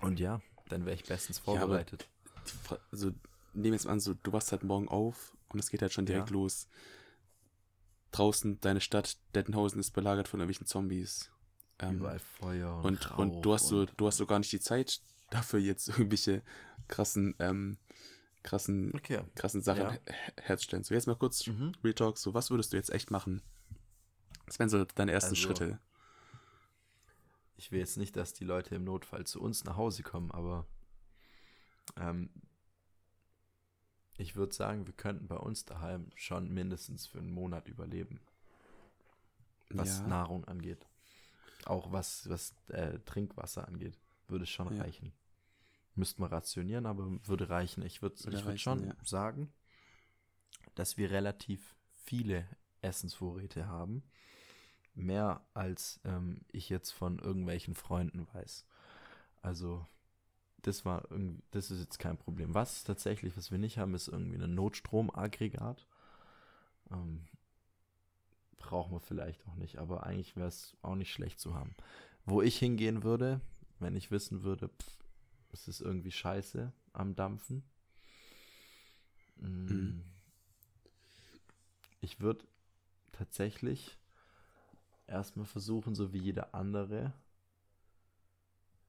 [0.00, 2.08] und ja, dann wäre ich bestens vorbereitet.
[2.70, 3.10] Ja, also
[3.52, 6.06] nehmen jetzt mal an, so, du wachst halt morgen auf und es geht halt schon
[6.06, 6.34] direkt ja.
[6.34, 6.68] los.
[8.12, 11.30] Draußen, deine Stadt, Dettenhausen ist belagert von irgendwelchen Zombies.
[11.80, 14.60] Ähm, Überall Feuer und, und, und du hast so, du hast so gar nicht die
[14.60, 16.42] Zeit dafür, jetzt irgendwelche
[16.88, 17.78] krassen, ähm,
[18.42, 19.20] krassen, okay.
[19.34, 19.98] krassen Sachen ja.
[20.36, 20.84] herzustellen.
[20.84, 21.72] So, jetzt mal kurz mhm.
[21.84, 23.42] Real Talk, so, was würdest du jetzt echt machen?
[24.46, 25.78] Was wären so deine ersten also, Schritte?
[27.58, 30.64] ich will jetzt nicht, dass die Leute im Notfall zu uns nach Hause kommen, aber
[31.96, 32.30] ähm,
[34.16, 38.20] ich würde sagen, wir könnten bei uns daheim schon mindestens für einen Monat überleben.
[39.70, 40.06] Was ja.
[40.06, 40.87] Nahrung angeht.
[41.64, 44.82] Auch was, was äh, Trinkwasser angeht, würde es schon ja.
[44.82, 45.12] reichen.
[45.94, 47.82] Müssten wir rationieren, aber würde reichen.
[47.84, 48.94] Ich würde würd schon ja.
[49.04, 49.52] sagen,
[50.74, 52.46] dass wir relativ viele
[52.80, 54.02] Essensvorräte haben
[54.98, 58.66] mehr als ähm, ich jetzt von irgendwelchen Freunden weiß.
[59.42, 59.86] Also
[60.62, 62.54] das war irgendwie, das ist jetzt kein Problem.
[62.54, 65.86] Was tatsächlich, was wir nicht haben, ist irgendwie ein Notstromaggregat.
[66.90, 67.24] Ähm,
[68.68, 71.74] brauchen wir vielleicht auch nicht, aber eigentlich wäre es auch nicht schlecht zu haben.
[72.26, 73.40] Wo ich hingehen würde,
[73.78, 74.98] wenn ich wissen würde, pff,
[75.52, 77.62] es ist irgendwie scheiße am Dampfen.
[79.36, 80.04] Mm, mhm.
[82.02, 82.44] Ich würde
[83.12, 83.96] tatsächlich
[85.06, 87.14] erstmal versuchen, so wie jeder andere,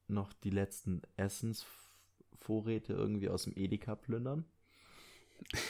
[0.08, 4.44] noch die letzten Essensvorräte irgendwie aus dem Edeka plündern.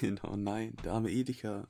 [0.25, 1.69] oh nein, der arme Edeka.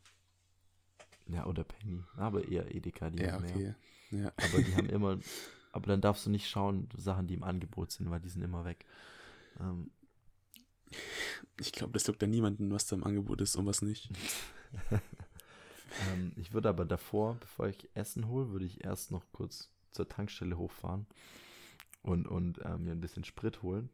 [1.33, 2.03] Ja, oder Penny.
[2.17, 3.59] Aber eher Edeka, die ja, haben okay.
[3.59, 3.77] mehr.
[4.11, 4.33] Ja.
[4.37, 5.19] Aber die haben immer,
[5.73, 8.65] aber dann darfst du nicht schauen, Sachen, die im Angebot sind, weil die sind immer
[8.65, 8.85] weg.
[9.61, 9.91] Ähm,
[11.61, 14.11] ich glaube, das sagt ja niemanden, was da im Angebot ist und was nicht.
[16.09, 20.09] Ähm, ich würde aber davor, bevor ich Essen hole, würde ich erst noch kurz zur
[20.09, 21.07] Tankstelle hochfahren
[22.03, 23.91] und, und äh, mir ein bisschen Sprit holen.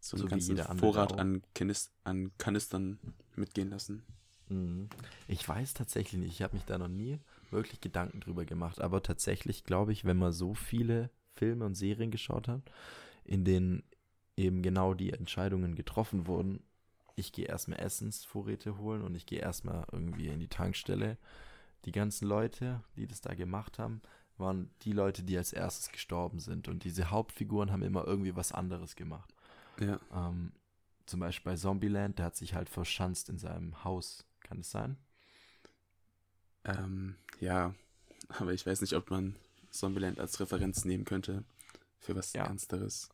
[0.00, 2.98] So, so wie jeder Vorrat an, Kanist an Kanistern
[3.36, 4.04] mitgehen lassen.
[4.48, 4.88] Mhm.
[5.28, 7.18] Ich weiß tatsächlich nicht, ich habe mich da noch nie
[7.50, 12.10] wirklich Gedanken drüber gemacht, aber tatsächlich glaube ich, wenn man so viele Filme und Serien
[12.10, 12.62] geschaut hat,
[13.24, 13.82] in denen
[14.36, 16.62] eben genau die Entscheidungen getroffen wurden,
[17.16, 21.16] ich gehe erstmal Essensvorräte holen und ich gehe erstmal irgendwie in die Tankstelle.
[21.84, 24.02] Die ganzen Leute, die das da gemacht haben,
[24.36, 26.66] waren die Leute, die als erstes gestorben sind.
[26.66, 29.32] Und diese Hauptfiguren haben immer irgendwie was anderes gemacht.
[29.78, 30.00] Ja.
[30.12, 30.52] Ähm,
[31.06, 34.26] zum Beispiel bei Zombieland, der hat sich halt verschanzt in seinem Haus.
[34.44, 34.96] Kann es sein?
[36.64, 37.74] Ähm, ja,
[38.28, 39.34] aber ich weiß nicht, ob man
[39.70, 41.44] Zombieland als Referenz nehmen könnte
[41.98, 42.44] für was ja.
[42.44, 43.10] Ernsteres.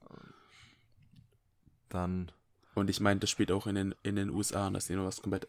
[1.88, 2.30] Dann
[2.74, 4.96] und ich meine, das spielt auch in den, in den USA und das ist ja
[4.96, 5.48] noch was komplett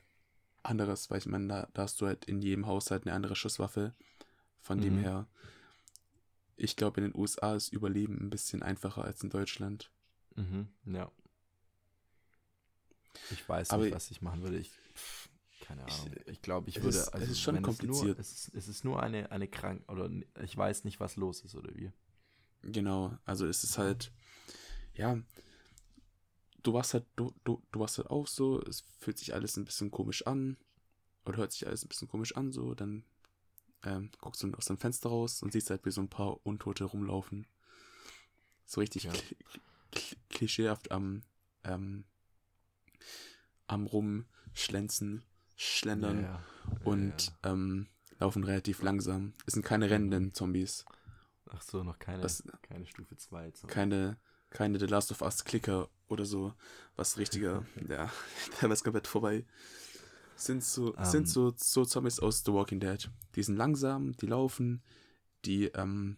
[0.63, 3.94] anderes, weil ich meine, da, da, hast du halt in jedem Haushalt eine andere Schusswaffe.
[4.60, 4.82] Von mhm.
[4.82, 5.28] dem her,
[6.56, 9.91] ich glaube, in den USA ist Überleben ein bisschen einfacher als in Deutschland.
[10.36, 11.12] Mhm, ja.
[13.32, 14.58] Ich weiß Aber nicht, was ich machen würde.
[14.58, 14.72] Ich,
[15.76, 16.16] keine Ahnung.
[16.26, 16.98] Ich, ich glaube, ich würde.
[16.98, 17.94] Ist, also, es ist schon kompliziert.
[17.94, 19.84] Es, nur, es, ist, es ist nur eine, eine Krank.
[19.90, 20.10] Oder
[20.44, 21.92] ich weiß nicht, was los ist, oder wie.
[22.62, 23.18] Genau.
[23.26, 24.12] Also, es ist halt.
[24.94, 25.18] Ja,
[26.64, 29.66] du warst halt, du, du, du warst halt auch so, es fühlt sich alles ein
[29.66, 30.58] bisschen komisch an.
[31.26, 33.04] Oder hört sich alles ein bisschen komisch an, so, dann
[33.84, 36.86] ähm, guckst du aus deinem Fenster raus und siehst halt, wie so ein paar Untote
[36.86, 37.48] rumlaufen.
[38.66, 39.12] So richtig ja.
[40.30, 41.24] klischeehaft am,
[41.64, 42.06] ähm,
[43.68, 45.24] am Rumschlänzen,
[45.62, 46.43] Schlendern ja, ja.
[46.86, 47.88] und ähm,
[48.19, 49.34] laufen relativ langsam.
[49.45, 50.86] Es sind keine rennenden Zombies.
[51.52, 53.52] Ach so, noch keine, das, keine Stufe 2.
[53.67, 54.17] Keine,
[54.50, 56.56] keine The Last of Us Clicker oder so,
[56.95, 58.12] was richtiger, ja,
[58.60, 59.45] da war es komplett vorbei.
[60.36, 61.06] Sind so, um.
[61.06, 61.28] sind ähm.
[61.28, 63.12] so, so Zombies aus The Walking Dead.
[63.36, 64.82] Die sind langsam, die laufen,
[65.45, 66.17] die, ähm,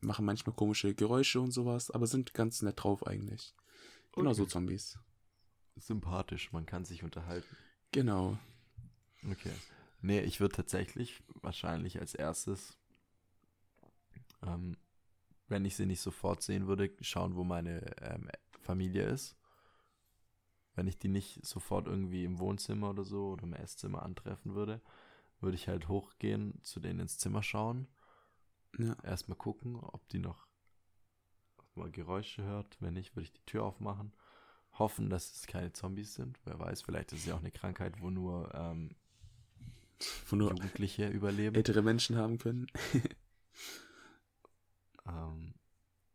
[0.00, 3.54] machen manchmal komische Geräusche und sowas, aber sind ganz nett drauf eigentlich.
[4.14, 4.38] Genau okay.
[4.38, 4.98] so Zombies.
[5.76, 7.56] Sympathisch, man kann sich unterhalten.
[7.92, 8.38] Genau.
[9.30, 9.52] Okay.
[10.00, 12.76] Nee, ich würde tatsächlich wahrscheinlich als erstes,
[14.44, 14.76] ähm,
[15.48, 18.28] wenn ich sie nicht sofort sehen würde, schauen, wo meine ähm,
[18.60, 19.36] Familie ist.
[20.74, 24.80] Wenn ich die nicht sofort irgendwie im Wohnzimmer oder so oder im Esszimmer antreffen würde,
[25.40, 27.88] würde ich halt hochgehen, zu denen ins Zimmer schauen.
[28.78, 28.96] Ja.
[29.02, 30.46] Erstmal gucken, ob die noch
[31.58, 32.78] ob man Geräusche hört.
[32.80, 34.12] Wenn nicht, würde ich die Tür aufmachen.
[34.78, 36.38] Hoffen, dass es keine Zombies sind.
[36.44, 38.94] Wer weiß, vielleicht ist es ja auch eine Krankheit, wo nur, ähm,
[40.26, 41.54] wo nur Jugendliche überleben.
[41.54, 42.66] Ältere Menschen haben können.
[45.06, 45.54] ähm,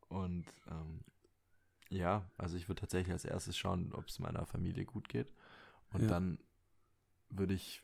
[0.10, 1.02] und ähm,
[1.89, 5.32] ja, also ich würde tatsächlich als erstes schauen, ob es meiner Familie gut geht.
[5.91, 6.08] Und ja.
[6.08, 6.39] dann
[7.30, 7.82] würde ich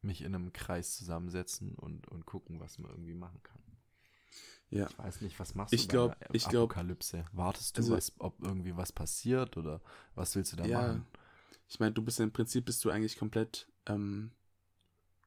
[0.00, 3.60] mich in einem Kreis zusammensetzen und, und gucken, was man irgendwie machen kann.
[4.70, 4.86] Ja.
[4.88, 7.18] Ich weiß nicht, was machst ich du glaub, bei ich Apokalypse?
[7.18, 9.80] Glaub, Wartest du, also, was, ob irgendwie was passiert oder
[10.14, 11.06] was willst du da ja, machen?
[11.68, 14.32] Ich meine, du bist ja im Prinzip bist du eigentlich komplett, ähm,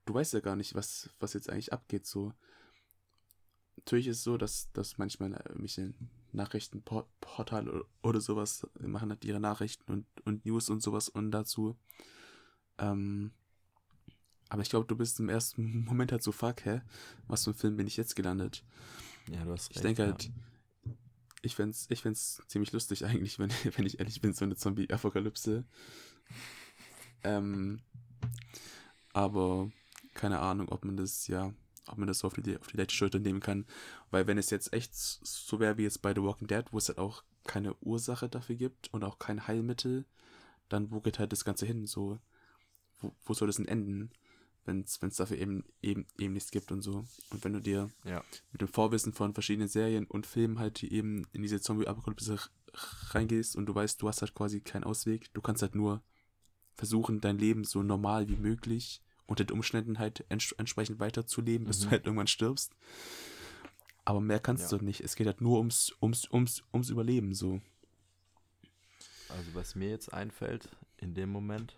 [0.05, 2.07] du weißt ja gar nicht, was, was jetzt eigentlich abgeht.
[2.07, 2.33] So,
[3.77, 5.93] natürlich ist es so, dass, dass manchmal irgendwelche
[6.31, 11.77] Nachrichtenportale oder, oder sowas machen halt ihre Nachrichten und, und News und sowas und dazu.
[12.79, 13.31] Ähm,
[14.55, 16.81] aber ich glaube, du bist im ersten Moment halt so, fuck, hä?
[17.27, 18.63] Was für ein Film bin ich jetzt gelandet?
[19.29, 19.75] Ja, du hast recht.
[19.75, 20.31] Ich denke halt,
[21.41, 25.65] ich fände ich find's ziemlich lustig eigentlich, wenn, wenn ich ehrlich bin, so eine Zombie-Apokalypse.
[27.23, 27.81] Ähm,
[29.11, 29.69] aber
[30.13, 31.53] keine Ahnung, ob man das, ja,
[31.87, 33.65] ob man das so auf die, auf die leichte Schulter nehmen kann.
[34.09, 36.87] Weil wenn es jetzt echt so wäre wie jetzt bei The Walking Dead, wo es
[36.87, 40.05] halt auch keine Ursache dafür gibt und auch kein Heilmittel,
[40.69, 41.87] dann wo geht halt das Ganze hin?
[41.87, 42.19] So,
[42.99, 44.11] wo, wo soll das denn enden?
[44.65, 47.05] Wenn es dafür eben, eben, eben nichts gibt und so.
[47.29, 48.23] Und wenn du dir ja.
[48.51, 52.39] mit dem Vorwissen von verschiedenen Serien und Filmen halt die eben in diese Zombie-Apokalypse
[53.11, 56.01] reingehst und du weißt, du hast halt quasi keinen Ausweg, du kannst halt nur
[56.73, 61.79] versuchen, dein Leben so normal wie möglich unter den Umständen halt ents entsprechend weiterzuleben, bis
[61.79, 61.83] mhm.
[61.83, 62.75] du halt irgendwann stirbst.
[64.03, 64.77] Aber mehr kannst ja.
[64.77, 65.01] du nicht.
[65.01, 67.61] Es geht halt nur ums, ums, ums, ums Überleben so.
[69.29, 71.75] Also was mir jetzt einfällt in dem Moment,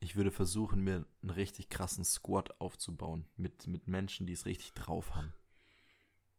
[0.00, 4.72] ich würde versuchen, mir einen richtig krassen Squad aufzubauen mit, mit Menschen, die es richtig
[4.72, 5.32] drauf haben.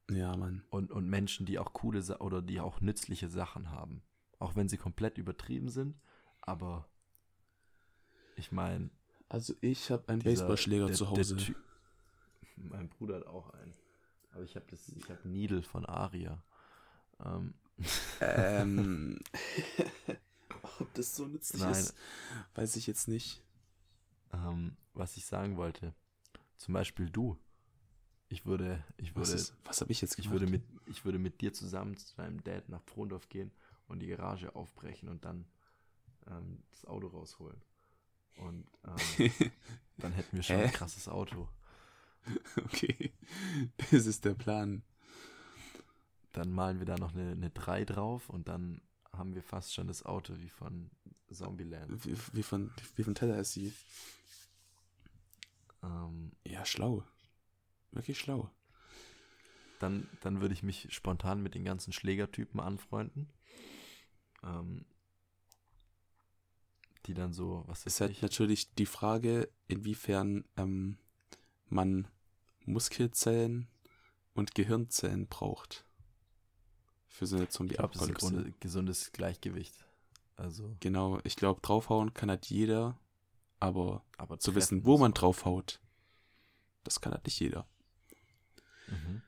[0.10, 0.64] Ja, Mann.
[0.70, 4.02] Und, und Menschen, die auch coole oder die auch nützliche Sachen haben.
[4.40, 6.00] Auch wenn sie komplett übertrieben sind,
[6.42, 6.90] aber
[8.38, 8.90] ich meine.
[9.28, 11.38] Also ich habe einen Baseballschläger zu Hause.
[12.56, 13.74] mein Bruder hat auch einen.
[14.32, 16.42] Aber ich habe das, ich habe Needle von Aria.
[17.24, 17.54] Ähm.
[18.22, 19.20] ähm.
[20.80, 21.72] Ob das so nützlich Nein.
[21.72, 21.94] ist,
[22.56, 23.44] weiß ich jetzt nicht
[24.34, 25.94] ähm, was ich sagen wollte.
[26.58, 27.38] Zum Beispiel du.
[28.28, 30.28] Ich würde, ich würde, was, was habe ich jetzt gemacht?
[30.28, 33.52] Ich würde mit, ich würde mit dir zusammen zu deinem Dad nach Frondorf gehen
[33.88, 35.46] und die Garage aufbrechen und dann
[36.28, 37.60] ähm, das Auto rausholen.
[38.38, 38.68] Und
[39.18, 39.32] ähm,
[39.98, 41.48] dann hätten wir schon ein krasses Auto.
[42.58, 43.14] Okay,
[43.92, 44.84] das ist der Plan.
[46.34, 48.82] Dann malen wir da noch eine, eine 3 drauf und dann
[49.14, 50.92] haben wir fast schon das Auto wie von
[51.32, 52.06] Zombieland.
[52.06, 53.74] Wie, wie von, wie von Teller ist sie.
[55.84, 57.04] Ähm, ja, schlau.
[57.92, 58.50] Wirklich schlau.
[59.80, 63.30] Dann, dann würde ich mich spontan mit den ganzen Schlägertypen anfreunden.
[64.44, 64.86] Ähm,
[67.06, 70.98] die dann so, was ist halt natürlich die Frage, inwiefern ähm,
[71.68, 72.08] man
[72.66, 73.68] Muskelzellen
[74.34, 75.86] und Gehirnzellen braucht.
[77.08, 78.12] Für so eine Zombie-Apokalypse.
[78.12, 79.86] Ich glaube, das ist ein gesundes Gleichgewicht.
[80.36, 80.76] Also.
[80.80, 82.98] Genau, ich glaube, draufhauen kann halt jeder,
[83.60, 85.82] aber, aber zu wissen, wo man draufhaut,
[86.84, 87.68] das kann halt nicht jeder.
[88.88, 89.22] Mhm.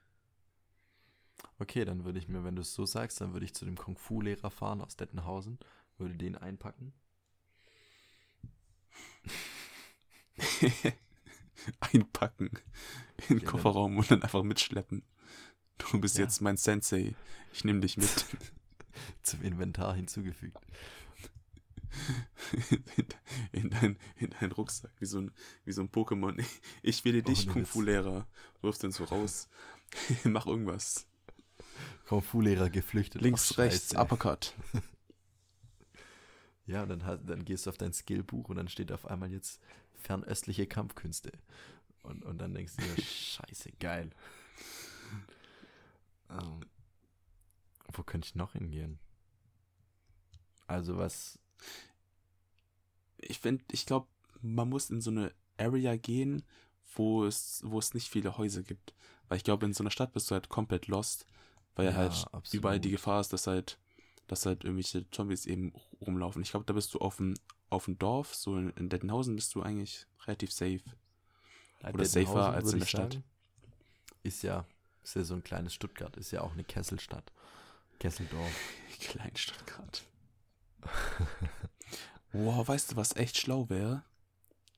[1.59, 3.77] Okay, dann würde ich mir, wenn du es so sagst, dann würde ich zu dem
[3.77, 5.59] Kung-Fu-Lehrer fahren aus Dettenhausen,
[5.97, 6.93] würde den einpacken.
[11.79, 12.49] einpacken
[13.29, 15.03] in den Kofferraum und dann einfach mitschleppen.
[15.77, 16.23] Du bist ja.
[16.23, 17.15] jetzt mein Sensei.
[17.53, 18.25] Ich nehme dich mit.
[19.23, 20.57] Zum Inventar hinzugefügt.
[23.51, 25.31] in, dein, in deinen Rucksack, wie so ein,
[25.65, 26.43] wie so ein Pokémon.
[26.81, 28.27] Ich wähle dich, oh, Kung Fu-Lehrer.
[28.61, 29.49] Wirfst den so raus.
[30.23, 31.07] Mach irgendwas.
[32.07, 33.21] Kung Fu-Lehrer geflüchtet.
[33.21, 34.53] Links, rechts, Uppercut.
[36.65, 39.61] ja, dann, hat, dann gehst du auf dein Skillbuch und dann steht auf einmal jetzt
[39.93, 41.31] fernöstliche Kampfkünste.
[42.03, 44.09] Und, und dann denkst du dir, scheiße, geil.
[46.29, 46.61] ähm,
[47.93, 48.99] wo könnte ich noch hingehen?
[50.67, 51.37] Also was
[53.17, 54.07] ich finde, ich glaube,
[54.41, 56.43] man muss in so eine Area gehen,
[56.95, 58.93] wo es, wo es nicht viele Häuser gibt.
[59.27, 61.25] Weil ich glaube, in so einer Stadt bist du halt komplett lost,
[61.75, 62.53] weil ja, halt absolut.
[62.53, 63.77] überall die Gefahr ist, dass halt,
[64.27, 66.41] dass halt irgendwelche Zombies eben rumlaufen.
[66.41, 67.35] Ich glaube, da bist du auf dem,
[67.69, 70.81] auf dem Dorf, so in, in Dettenhausen bist du eigentlich relativ safe.
[71.81, 73.13] Ja, Oder safer als in der Stadt.
[73.13, 73.23] Sagen,
[74.23, 74.65] ist ja,
[75.03, 77.31] ist ja so ein kleines Stuttgart, ist ja auch eine Kesselstadt.
[77.99, 78.51] Kesseldorf.
[78.99, 80.03] Klein Stuttgart.
[82.31, 84.03] Wow, weißt du, was echt schlau wäre?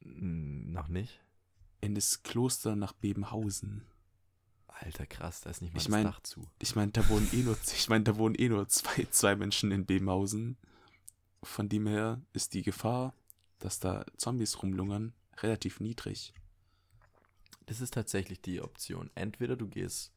[0.01, 1.21] Noch nicht.
[1.81, 3.85] In das Kloster nach Bebenhausen.
[4.67, 6.47] Alter, krass, da ist nicht mal ich mein, das Dach zu.
[6.59, 9.71] Ich meine, da wohnen eh nur, ich meine, da wohnen eh nur zwei, zwei Menschen
[9.71, 10.57] in Bebenhausen.
[11.41, 13.13] Von dem her ist die Gefahr,
[13.59, 16.33] dass da Zombies rumlungern, relativ niedrig.
[17.65, 19.09] Das ist tatsächlich die Option.
[19.15, 20.11] Entweder du gehst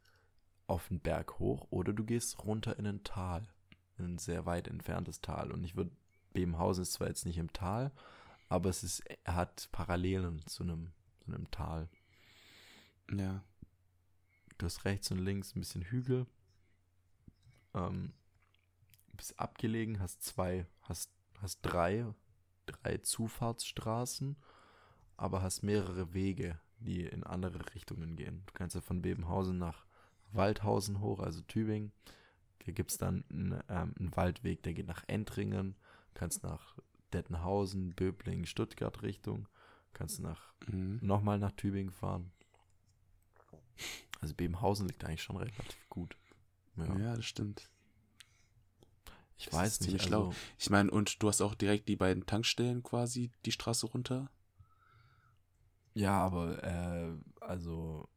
[0.66, 3.49] auf den Berg hoch oder du gehst runter in ein Tal.
[3.98, 5.50] In ein sehr weit entferntes Tal.
[5.50, 5.90] Und ich würde,
[6.32, 7.92] Bebenhausen ist zwar jetzt nicht im Tal,
[8.48, 11.88] aber es ist, hat Parallelen zu einem, zu einem Tal.
[13.11, 13.42] Ja.
[14.59, 16.26] Du hast rechts und links ein bisschen Hügel.
[17.74, 18.12] Ähm,
[19.12, 22.06] bist abgelegen, hast zwei, hast, hast drei,
[22.66, 24.37] drei Zufahrtsstraßen,
[25.16, 28.42] aber hast mehrere Wege, die in andere Richtungen gehen.
[28.46, 29.87] Du kannst ja von Bebenhausen nach
[30.32, 31.92] Waldhausen hoch, also Tübingen.
[32.64, 35.77] Hier gibt es dann einen, ähm, einen, Waldweg, der geht nach Entringen,
[36.14, 36.79] kannst nach
[37.12, 39.49] Dettenhausen, Böbling, Stuttgart Richtung,
[39.92, 40.99] kannst nach mhm.
[41.03, 42.33] nochmal nach Tübingen fahren.
[44.21, 46.16] Also Bebenhausen liegt eigentlich schon relativ gut.
[46.77, 47.71] Ja, ja das stimmt.
[49.38, 49.95] Ich das weiß nicht.
[49.95, 50.35] Also, schlau.
[50.59, 54.31] Ich meine, und du hast auch direkt die beiden Tankstellen quasi die Straße runter.
[55.95, 58.09] Ja, aber äh, also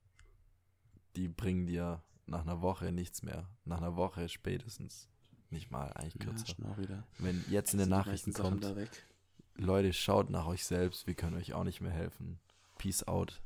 [1.15, 3.47] die bringen dir nach einer Woche nichts mehr.
[3.65, 5.09] Nach einer Woche spätestens.
[5.49, 6.55] Nicht mal, eigentlich kürzer.
[6.59, 8.65] Ja, Wenn jetzt in den Nachrichten kommt,
[9.55, 12.39] Leute, schaut nach euch selbst, wir können euch auch nicht mehr helfen.
[12.77, 13.41] Peace out.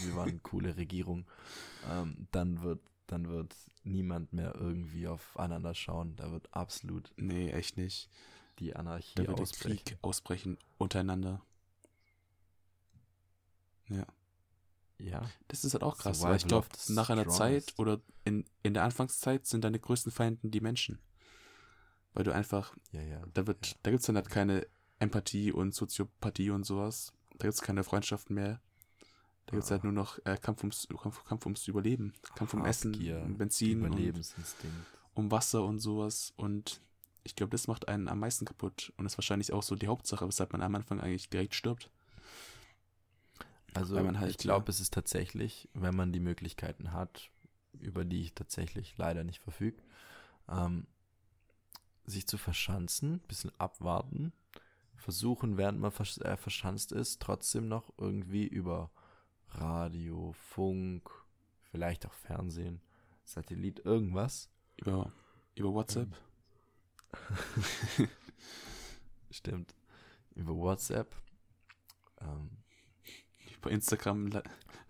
[0.00, 1.26] Wir waren eine coole Regierung.
[1.88, 6.14] Ähm, dann wird dann wird niemand mehr irgendwie aufeinander schauen.
[6.16, 7.12] Da wird absolut.
[7.16, 8.08] Nee, echt nicht.
[8.60, 9.84] Die Anarchie da wird ausbrechen.
[9.84, 11.42] Krieg ausbrechen untereinander.
[13.88, 14.06] Ja.
[15.04, 15.22] Ja.
[15.48, 18.84] Das ist halt auch krass, weil ich glaube, nach einer Zeit oder in, in der
[18.84, 20.98] Anfangszeit sind deine größten Feinden die Menschen.
[22.12, 23.74] Weil du einfach, ja, ja, da wird, ja.
[23.82, 24.66] da gibt es dann halt keine
[24.98, 27.12] Empathie und Soziopathie und sowas.
[27.38, 28.60] Da gibt es keine Freundschaften mehr.
[29.46, 32.12] Da gibt es halt nur noch äh, Kampf, ums, Kampf, Kampf ums Überleben.
[32.34, 34.34] Kampf um Essen, um Benzin, und,
[35.14, 36.32] um Wasser und sowas.
[36.36, 36.80] Und
[37.24, 38.92] ich glaube, das macht einen am meisten kaputt.
[38.96, 41.90] Und ist wahrscheinlich auch so die Hauptsache, weshalb man am Anfang eigentlich direkt stirbt.
[43.74, 47.30] Also halt, ich glaube, es ist tatsächlich, wenn man die Möglichkeiten hat,
[47.78, 49.82] über die ich tatsächlich leider nicht verfüge,
[50.48, 50.86] ähm,
[52.04, 54.32] sich zu verschanzen, bisschen abwarten,
[54.96, 58.90] versuchen, während man vers äh, verschanzt ist, trotzdem noch irgendwie über
[59.48, 61.10] Radio, Funk,
[61.70, 62.80] vielleicht auch Fernsehen,
[63.24, 64.48] Satellit, irgendwas.
[64.76, 65.12] Über,
[65.54, 66.08] über WhatsApp.
[69.30, 69.74] Stimmt.
[70.34, 71.14] Über WhatsApp.
[72.20, 72.59] Ähm,
[73.60, 74.40] bei Instagram li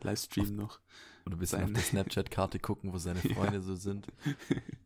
[0.03, 0.81] Livestream noch.
[1.27, 3.61] Oder bis auf der Snapchat-Karte gucken, wo seine Freunde ja.
[3.61, 4.07] so sind.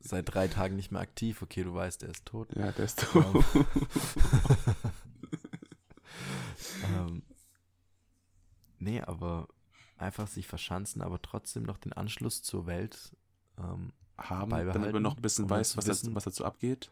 [0.00, 1.42] Seit drei Tagen nicht mehr aktiv.
[1.42, 2.48] Okay, du weißt, der ist tot.
[2.56, 3.44] Ja, der ist tot.
[6.96, 7.22] ähm,
[8.78, 9.48] nee, aber
[9.96, 13.16] einfach sich verschanzen, aber trotzdem noch den Anschluss zur Welt
[13.58, 16.90] ähm, haben, damit man noch ein bisschen weiß, was, wissen, was dazu abgeht.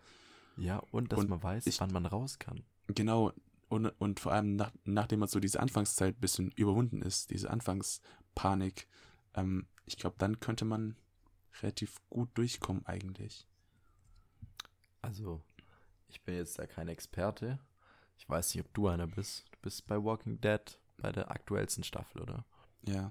[0.57, 2.63] Ja, und dass und man weiß, ich, wann man raus kann.
[2.89, 3.33] Genau,
[3.73, 7.49] und, und vor allem nach, nachdem man so diese Anfangszeit ein bisschen überwunden ist, diese
[7.49, 8.87] Anfangspanik,
[9.33, 10.95] ähm, ich glaube, dann könnte man
[11.63, 13.49] relativ gut durchkommen eigentlich.
[15.01, 15.43] Also,
[16.09, 17.59] ich bin jetzt da kein Experte.
[18.19, 19.47] Ich weiß nicht, ob du einer bist.
[19.53, 22.45] Du bist bei Walking Dead bei der aktuellsten Staffel, oder?
[22.83, 23.11] Ja.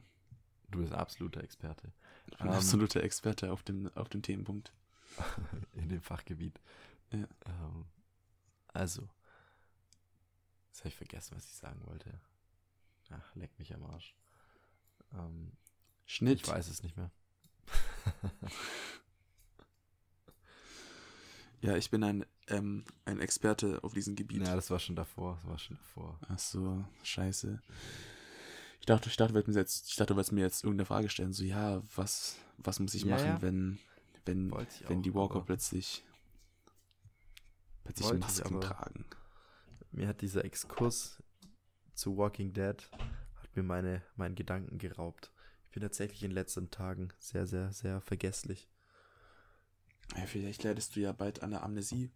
[0.69, 1.91] Du bist absoluter Experte.
[2.27, 4.71] Ich bin um, absoluter Experte auf dem, auf dem Themenpunkt.
[5.73, 6.61] In dem Fachgebiet.
[7.11, 7.27] Ja.
[7.47, 7.85] Ähm,
[8.67, 9.09] also,
[10.71, 12.17] Jetzt habe ich vergessen, was ich sagen wollte.
[13.09, 14.15] Ach, leck mich am Arsch.
[15.13, 15.51] Ähm,
[16.05, 16.41] Schnitt.
[16.41, 17.11] Ich weiß es nicht mehr.
[21.61, 24.47] ja, ich bin ein, ähm, ein Experte auf diesem Gebiet.
[24.47, 25.35] Ja, das war schon davor.
[25.41, 26.17] Das war schon davor.
[26.29, 27.61] Ach so, scheiße.
[28.79, 31.33] Ich dachte, ich dachte, du jetzt, ich dachte, du wolltest mir jetzt irgendeine Frage stellen.
[31.33, 33.41] So, ja, was, was muss ich ja, machen, ja.
[33.41, 33.77] wenn,
[34.23, 34.51] wenn,
[34.87, 36.03] wenn die Walker plötzlich,
[37.83, 39.05] plötzlich Masken tragen?
[39.91, 41.21] Mir hat dieser Exkurs
[41.93, 42.77] zu Walking Dead
[43.35, 45.31] hat mir meine, meinen Gedanken geraubt.
[45.65, 48.69] Ich bin tatsächlich in den letzten Tagen sehr, sehr, sehr vergesslich.
[50.15, 52.11] Ja, vielleicht leidest du ja bald an der Amnesie.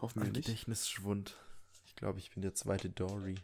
[0.00, 0.46] Hoffen wir nicht.
[0.46, 1.36] Gedächtnisschwund.
[1.84, 3.36] Ich glaube, ich bin der zweite Dory.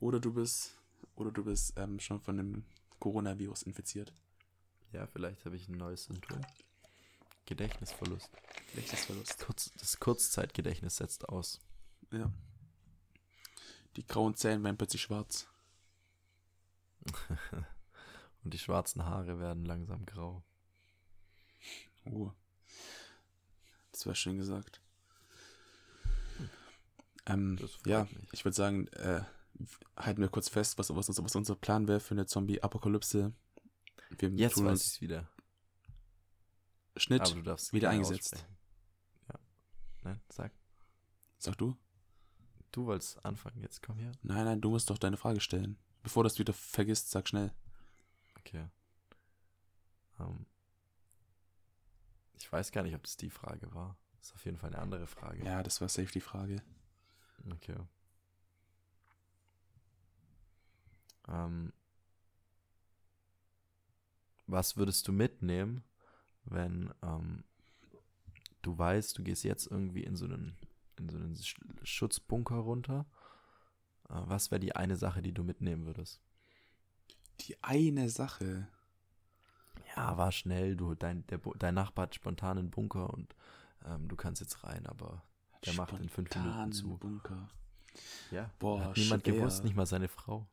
[0.00, 0.74] Oder du bist,
[1.14, 2.64] Oder du bist ähm, schon von dem
[2.98, 4.12] Coronavirus infiziert.
[4.92, 6.40] Ja, vielleicht habe ich ein neues Symptom.
[7.46, 8.30] Gedächtnisverlust.
[8.70, 9.38] Gedächtnisverlust.
[9.44, 11.60] Kurz, das Kurzzeitgedächtnis setzt aus.
[12.12, 12.32] Ja.
[13.96, 15.48] Die grauen Zellen werden plötzlich schwarz.
[18.42, 20.42] Und die schwarzen Haare werden langsam grau.
[22.04, 22.30] Oh.
[23.92, 24.80] Das war schön gesagt.
[27.26, 28.16] Ähm, ja, mich.
[28.32, 29.22] ich würde sagen, äh,
[29.96, 33.34] halten wir kurz fest, was, was, was unser Plan wäre für eine Zombie-Apokalypse.
[34.20, 35.28] Jetzt tun weiß ich es wieder.
[36.96, 37.34] Schnitt
[37.72, 38.46] wieder eingesetzt.
[39.28, 39.38] Ja.
[40.02, 40.52] Nein, sag.
[41.38, 41.76] Sag du?
[42.72, 44.12] Du wolltest anfangen, jetzt komm her.
[44.22, 45.76] Nein, nein, du musst doch deine Frage stellen.
[46.02, 47.52] Bevor du das wieder vergisst, sag schnell.
[48.38, 48.66] Okay.
[50.18, 50.46] Um, ähm,
[52.34, 53.96] ich weiß gar nicht, ob das die Frage war.
[54.18, 55.44] Das ist auf jeden Fall eine andere Frage.
[55.44, 56.62] Ja, das war safe die Frage.
[57.52, 57.76] Okay.
[61.28, 61.72] Ähm,
[64.46, 65.84] was würdest du mitnehmen,
[66.44, 67.44] wenn ähm,
[68.62, 70.56] du weißt, du gehst jetzt irgendwie in so einen,
[71.00, 71.38] in so einen
[71.82, 73.06] Schutzbunker runter?
[74.08, 76.20] Äh, was wäre die eine Sache, die du mitnehmen würdest?
[77.40, 78.68] Die eine Sache.
[79.96, 83.34] Ja, war schnell, du, dein, der, dein Nachbar hat spontan einen Bunker und
[83.86, 85.22] ähm, du kannst jetzt rein, aber
[85.64, 86.96] der macht in fünf Minuten zu.
[86.98, 87.48] Bunker.
[88.30, 89.34] Ja, Boah, hat niemand schwer.
[89.34, 90.46] gewusst, nicht mal seine Frau.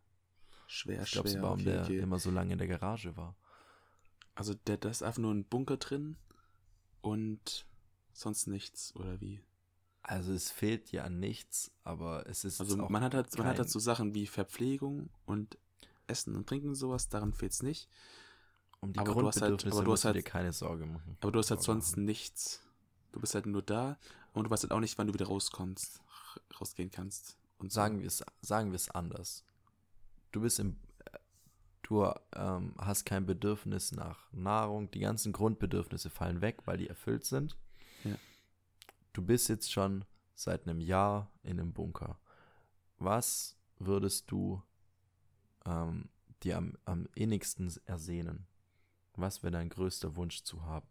[0.65, 1.41] Schwer, ich glaube, schwer.
[1.43, 1.99] warum okay, der okay.
[1.99, 3.35] immer so lange in der Garage war.
[4.35, 6.17] Also der, da ist einfach nur ein Bunker drin
[7.01, 7.65] und
[8.11, 9.41] sonst nichts, oder wie?
[10.07, 12.61] Also es fehlt ja an nichts, aber es ist.
[12.61, 15.57] Also man hat halt, man hat halt so Sachen wie Verpflegung und
[16.07, 17.89] Essen und Trinken und sowas, daran fehlt es nicht.
[18.79, 21.17] Um die aber du hast halt, aber du hast halt, dir keine Sorge machen.
[21.19, 22.05] Aber du hast halt sonst machen.
[22.05, 22.61] nichts.
[23.11, 23.97] Du bist halt nur da
[24.31, 26.01] und du weißt halt auch nicht, wann du wieder rauskommst,
[26.61, 27.37] rausgehen kannst.
[27.57, 29.43] Und sagen wir es, sagen wir es anders.
[30.31, 30.77] Du bist im,
[31.83, 34.89] du ähm, hast kein Bedürfnis nach Nahrung.
[34.91, 37.57] Die ganzen Grundbedürfnisse fallen weg, weil die erfüllt sind.
[38.05, 38.15] Ja.
[39.17, 40.05] Du bist jetzt schon
[40.35, 42.19] seit einem Jahr in einem Bunker.
[42.99, 44.61] Was würdest du
[45.65, 46.09] ähm,
[46.43, 48.45] dir am, am innigsten ersehnen?
[49.15, 50.85] Was wäre dein größter Wunsch zu haben?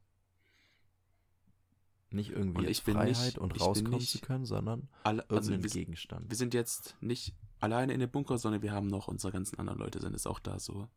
[2.11, 6.29] Nicht irgendwie und Freiheit nicht, und rauskommen zu können, sondern alle, also irgendeinen wir, Gegenstand.
[6.29, 9.79] Wir sind jetzt nicht alleine in dem Bunker, sondern wir haben noch unsere ganzen anderen
[9.79, 10.89] Leute sind es auch da so.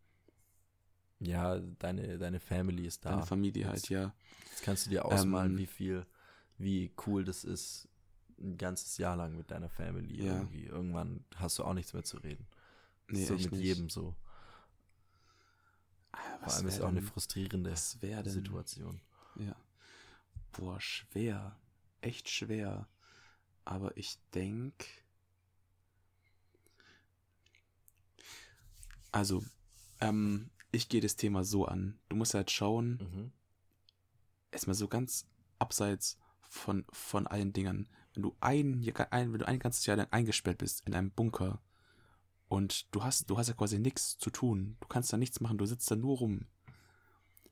[1.20, 3.12] Ja, deine, deine Family ist da.
[3.12, 4.16] Deine Familie halt, jetzt, ja.
[4.50, 6.08] Jetzt kannst du dir ausmalen, ähm, wie viel,
[6.60, 7.88] wie cool das ist,
[8.38, 10.24] ein ganzes Jahr lang mit deiner Family.
[10.24, 10.38] Ja.
[10.38, 10.66] Irgendwie.
[10.66, 12.46] Irgendwann hast du auch nichts mehr zu reden.
[13.08, 13.64] Nee, so mit nicht.
[13.64, 14.16] jedem so.
[16.12, 19.02] Ah, Vor allem ist es auch eine frustrierende Situation.
[19.36, 19.56] Ja.
[20.52, 21.58] Boah, schwer.
[22.02, 22.88] Echt schwer.
[23.66, 24.86] Aber ich denke.
[29.12, 29.44] Also,
[30.02, 32.00] ähm, ich gehe das Thema so an.
[32.10, 33.32] Du musst halt schauen, mhm.
[34.52, 35.26] erstmal so ganz
[35.58, 36.18] abseits
[36.50, 37.88] von, von allen Dingen.
[38.14, 41.62] Wenn du ein, ein, wenn du ein ganzes Jahr lang eingesperrt bist in einem Bunker
[42.50, 44.76] und du hast, du hast ja quasi nichts zu tun.
[44.82, 46.48] Du kannst da nichts machen, du sitzt da nur rum.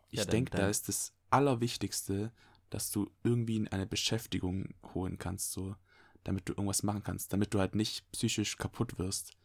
[0.09, 2.31] Ich ja, denke, da ist das Allerwichtigste,
[2.69, 5.75] dass du irgendwie in eine Beschäftigung holen kannst, so,
[6.23, 9.37] damit du irgendwas machen kannst, damit du halt nicht psychisch kaputt wirst.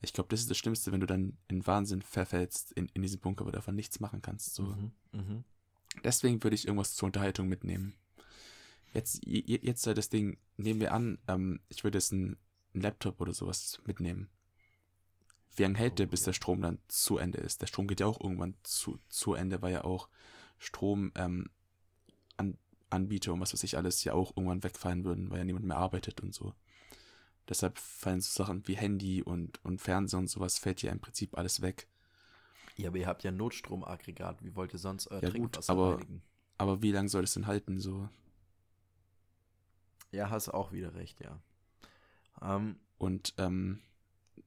[0.00, 3.20] Ich glaube, das ist das Schlimmste, wenn du dann in Wahnsinn verfällst in, in diesem
[3.20, 4.54] Bunker, weil du einfach nichts machen kannst.
[4.54, 4.64] So.
[4.64, 5.44] Mhm, mh.
[6.04, 7.94] Deswegen würde ich irgendwas zur Unterhaltung mitnehmen.
[8.94, 12.36] Jetzt, jetzt halt das Ding, nehmen wir an, ähm, ich würde jetzt einen,
[12.74, 14.28] einen Laptop oder sowas mitnehmen.
[15.56, 17.60] Wie lange hält oh, der, bis der Strom dann zu Ende ist?
[17.60, 20.08] Der Strom geht ja auch irgendwann zu, zu Ende, weil ja auch
[20.58, 21.50] Strom ähm,
[22.36, 22.58] an,
[22.90, 26.20] und was weiß ich alles ja auch irgendwann wegfallen würden, weil ja niemand mehr arbeitet
[26.20, 26.54] und so.
[27.48, 31.36] Deshalb fallen so Sachen wie Handy und, und Fernseher und sowas fällt ja im Prinzip
[31.36, 31.88] alles weg.
[32.76, 34.44] Ja, aber ihr habt ja Notstromaggregat.
[34.44, 36.06] Wie wollt ihr sonst euer ja, Trinkwasser gut, aber,
[36.58, 38.08] aber wie lange soll es denn halten, so?
[40.10, 41.40] Ja, hast auch wieder recht, ja.
[42.40, 43.80] Ähm, und ähm,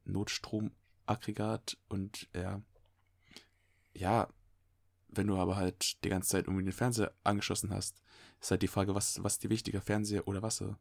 [0.04, 2.62] Notstromaggregat und ja,
[3.94, 4.28] ja,
[5.08, 8.02] wenn du aber halt die ganze Zeit irgendwie den Fernseher angeschlossen hast,
[8.40, 10.78] ist halt die Frage, was, was ist dir wichtiger, Fernseher oder Wasser?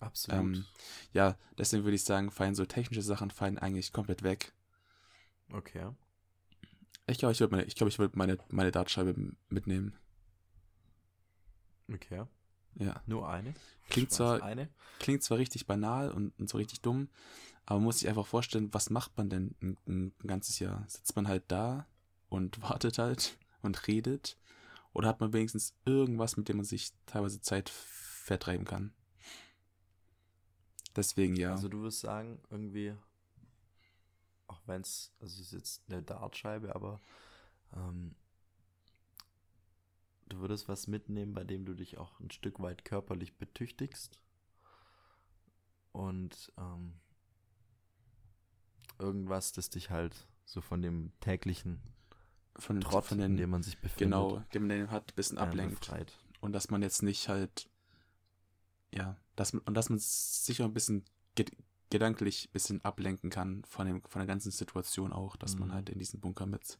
[0.00, 0.40] Absolut.
[0.40, 0.64] Ähm,
[1.12, 4.52] ja, deswegen würde ich sagen, fallen so technische Sachen fallen eigentlich komplett weg.
[5.52, 5.90] Okay.
[7.06, 9.14] Ich glaube, ich würde meine, ich glaub, ich würd meine, meine Dartscheibe
[9.48, 9.94] mitnehmen.
[11.92, 12.24] Okay.
[12.76, 13.02] Ja.
[13.06, 13.54] Nur eine?
[13.88, 14.68] Klingt zwar, eine?
[14.98, 17.08] klingt zwar richtig banal und, und so richtig dumm,
[17.66, 20.84] aber man muss sich einfach vorstellen, was macht man denn ein, ein, ganzes Jahr?
[20.88, 21.86] Sitzt man halt da
[22.28, 24.36] und wartet halt und redet?
[24.92, 28.92] Oder hat man wenigstens irgendwas, mit dem man sich teilweise Zeit vertreiben kann?
[30.96, 31.52] Deswegen ja.
[31.52, 32.94] Also du wirst sagen, irgendwie,
[34.48, 37.00] auch wenn es, also es ist jetzt eine Dartscheibe, aber
[37.76, 38.16] ähm,
[40.30, 44.18] du würdest was mitnehmen, bei dem du dich auch ein Stück weit körperlich betüchtigst
[45.92, 46.94] und ähm,
[48.98, 51.80] irgendwas, das dich halt so von dem täglichen
[52.56, 55.38] von, Trott, von den, in dem man sich befindet, genau, den man hat, ein bisschen
[55.38, 55.80] ablenkt.
[55.80, 56.12] befreit.
[56.40, 57.68] Und dass man jetzt nicht halt,
[58.94, 61.04] ja, dass man, und dass man sich auch ein bisschen
[61.34, 61.52] ged
[61.90, 65.74] gedanklich ein bisschen ablenken kann von, dem, von der ganzen Situation auch, dass man Mhm.
[65.74, 66.78] halt in diesem Bunker mit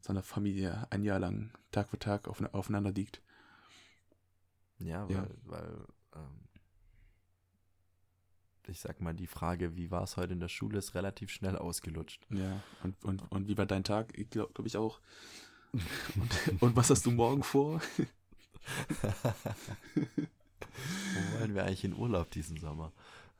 [0.00, 3.20] seiner Familie ein Jahr lang Tag für Tag auf, aufeinander liegt.
[4.78, 5.26] Ja, Ja.
[5.26, 5.84] weil, weil
[6.14, 6.40] ähm,
[8.68, 11.56] ich sag mal, die Frage, wie war es heute in der Schule, ist relativ schnell
[11.56, 12.26] ausgelutscht.
[12.30, 14.16] Ja, und, und, und wie war dein Tag?
[14.16, 15.00] Ich glaube glaub ich auch.
[15.72, 17.80] Und, und was hast du morgen vor?
[19.94, 22.92] Wo wollen wir eigentlich in Urlaub diesen Sommer?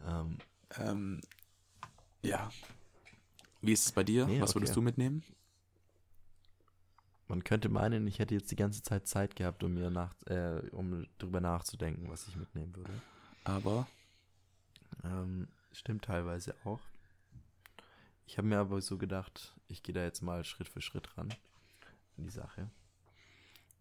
[0.07, 0.39] Ähm,
[0.79, 1.21] Ähm,
[2.23, 2.51] ja.
[3.63, 4.27] Wie ist es bei dir?
[4.27, 4.61] Nee, Was okay.
[4.61, 5.23] würdest du mitnehmen?
[7.29, 10.61] Man könnte meinen, ich hätte jetzt die ganze Zeit Zeit gehabt, um mir nach, äh,
[10.73, 12.93] um drüber nachzudenken, was ich mitnehmen würde.
[13.45, 13.87] Aber,
[15.05, 16.81] Ähm, stimmt teilweise auch.
[18.27, 21.29] Ich habe mir aber so gedacht, ich gehe da jetzt mal Schritt für Schritt ran
[22.17, 22.69] in die Sache.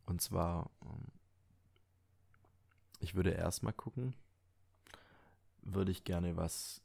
[0.06, 1.08] Und zwar, ähm,
[3.00, 4.14] ich würde erstmal gucken,
[5.64, 6.82] würde ich gerne was,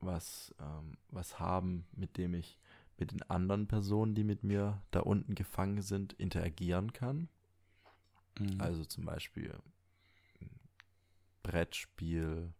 [0.00, 2.58] was, ähm, was haben, mit dem ich
[3.02, 7.28] mit den anderen Personen, die mit mir da unten gefangen sind, interagieren kann.
[8.38, 9.58] mh, Also zum Beispiel
[11.42, 12.52] Brettspiel,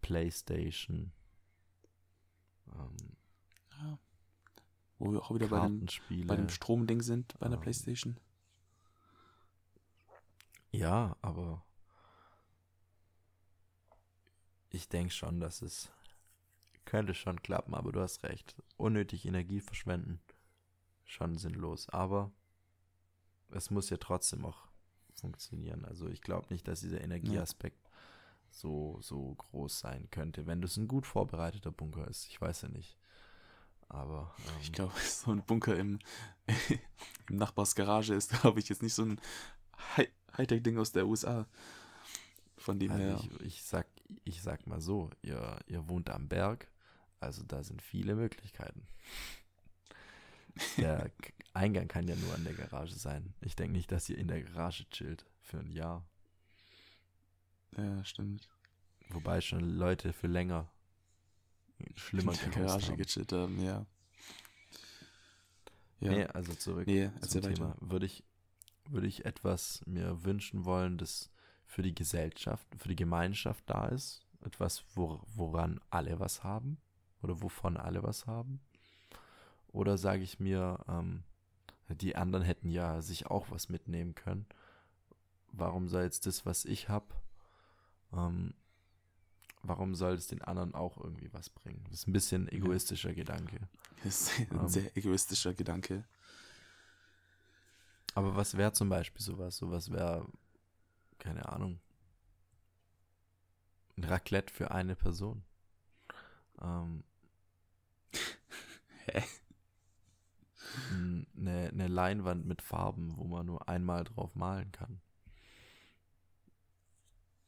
[0.00, 1.12] Playstation,
[2.74, 3.16] ähm,
[3.80, 3.98] ja.
[4.98, 5.90] wo wir auch wieder bei dem,
[6.26, 8.18] bei dem Stromding sind, bei der Ähm, Playstation.
[10.72, 11.64] ja, aber
[14.70, 15.90] ich denke schon, dass es
[16.86, 18.54] könnte schon klappen, aber du hast recht.
[18.78, 20.20] Unnötig Energie verschwenden,
[21.04, 21.88] schon sinnlos.
[21.90, 22.32] Aber
[23.50, 24.68] es muss ja trotzdem auch
[25.14, 25.84] funktionieren.
[25.84, 27.90] Also ich glaube nicht, dass dieser Energieaspekt
[28.50, 32.26] so, so groß sein könnte, wenn das ein gut vorbereiteter Bunker ist.
[32.28, 32.96] Ich weiß ja nicht.
[33.88, 35.98] Aber ähm, Ich glaube, so ein Bunker im,
[37.28, 39.20] im Nachbarsgarage ist, glaube ich, jetzt nicht so ein
[39.96, 41.46] Hi- Hightech-Ding aus der USA.
[42.56, 43.16] Von dem her.
[43.16, 43.86] Also ich, ich, sag,
[44.24, 46.68] ich sag mal so, ihr, ihr wohnt am Berg,
[47.20, 48.86] also da sind viele Möglichkeiten.
[50.76, 51.10] Der
[51.54, 53.34] Eingang kann ja nur an der Garage sein.
[53.40, 56.04] Ich denke nicht, dass ihr in der Garage chillt für ein Jahr.
[57.76, 58.48] Ja, stimmt.
[59.10, 60.68] Wobei schon Leute für länger
[61.94, 62.96] schlimmer in der Garage haben.
[62.96, 63.86] gechillt haben, ja.
[66.00, 66.10] Ja.
[66.10, 67.70] Nee, also zurück nee, zum Thema.
[67.70, 67.76] weiter.
[67.80, 68.22] Würde ich,
[68.88, 71.30] würde ich etwas mir wünschen wollen, das
[71.64, 74.22] für die Gesellschaft, für die Gemeinschaft da ist?
[74.44, 76.78] Etwas, wor woran alle was haben?
[77.26, 78.60] Oder wovon alle was haben?
[79.72, 81.24] Oder sage ich mir, ähm,
[81.88, 84.46] die anderen hätten ja sich auch was mitnehmen können.
[85.50, 87.06] Warum soll jetzt das, was ich habe,
[88.12, 88.54] ähm,
[89.64, 91.82] warum soll es den anderen auch irgendwie was bringen?
[91.90, 93.58] Das ist ein bisschen egoistischer Gedanke.
[94.04, 94.68] Das ist ein Ähm.
[94.68, 96.04] sehr egoistischer Gedanke.
[98.14, 99.56] Aber was wäre zum Beispiel sowas?
[99.56, 100.26] Sowas wäre,
[101.18, 101.80] keine Ahnung,
[103.96, 105.42] ein Raclette für eine Person.
[106.60, 107.02] Ähm,
[109.06, 109.22] Hä?
[111.36, 115.00] Eine, eine Leinwand mit Farben, wo man nur einmal drauf malen kann.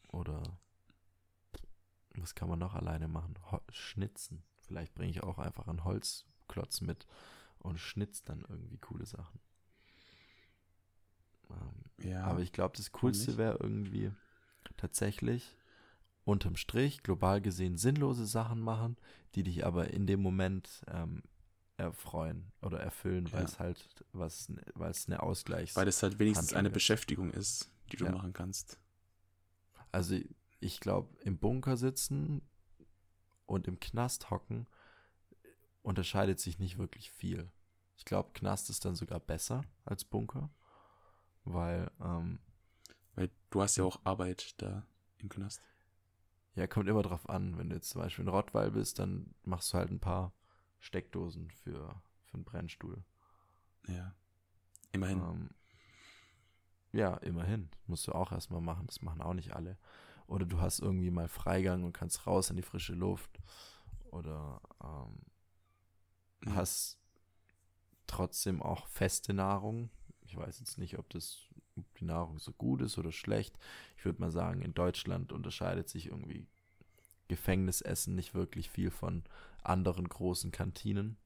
[0.09, 0.43] Oder
[2.15, 3.35] was kann man noch alleine machen?
[3.51, 4.43] Ho schnitzen.
[4.67, 7.07] Vielleicht bringe ich auch einfach einen Holzklotz mit
[7.59, 9.41] und schnitz dann irgendwie coole Sachen.
[11.51, 14.13] Ähm, Ja, Aber ich glaube, das Coolste wäre irgendwie
[14.77, 15.57] tatsächlich
[16.25, 18.97] unterm Strich global gesehen sinnlose Sachen machen,
[19.35, 21.23] die dich aber in dem Moment ähm,
[21.79, 23.45] erfreuen oder erfüllen, weil Ja.
[23.47, 25.75] es halt was, weil es eine Ausgleichs.
[25.77, 26.75] weil das halt wenigstens Handlung eine ist.
[26.75, 28.13] Beschäftigung ist, die du Ja.
[28.13, 28.79] machen kannst.
[29.93, 30.17] Also
[30.61, 32.43] ich glaube, im Bunker sitzen
[33.47, 34.67] und im Knast hocken
[35.83, 37.51] unterscheidet sich nicht wirklich viel.
[37.97, 40.51] Ich glaube, Knast ist dann sogar besser als Bunker,
[41.45, 42.41] weil ähm,
[43.15, 44.87] Weil du hast ja auch Arbeit da
[45.19, 45.61] im Knast.
[46.55, 47.57] Ja, kommt immer drauf an.
[47.59, 50.33] Wenn du jetzt zum Beispiel in Rottweil bist, dann machst du halt ein paar
[50.81, 53.03] Steckdosen für, für einen Brennstuhl.
[53.87, 54.15] Ja.
[54.93, 55.19] Immerhin.
[55.19, 55.51] Ähm,
[56.93, 57.69] ja, immerhin.
[57.87, 58.87] Musst du auch erstmal machen.
[58.87, 59.79] Das machen auch nicht alle.
[60.27, 63.39] Oder du hast irgendwie mal Freigang und kannst raus in die frische Luft.
[64.11, 65.21] Oder ähm,
[66.45, 66.55] Ja.
[66.57, 66.99] hast
[68.07, 69.91] trotzdem auch feste Nahrung.
[70.23, 73.57] Ich weiß jetzt nicht, ob das ob die Nahrung so gut ist oder schlecht.
[73.97, 76.49] Ich würde mal sagen, in Deutschland unterscheidet sich irgendwie
[77.29, 79.23] Gefängnisessen nicht wirklich viel von
[79.63, 81.17] anderen großen Kantinen.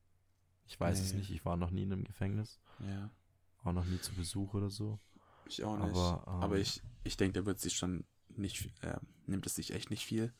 [0.67, 1.07] Ich weiß nee.
[1.07, 2.61] es nicht, ich war noch nie in einem Gefängnis.
[2.81, 3.11] Ja.
[3.65, 4.99] Auch noch nie zu Besuch oder so.
[5.47, 5.97] Ich auch nicht.
[5.97, 9.73] Aber, ähm, Aber ich, ich denke, der wird sich schon nicht, äh, nimmt es sich
[9.73, 10.33] echt nicht viel.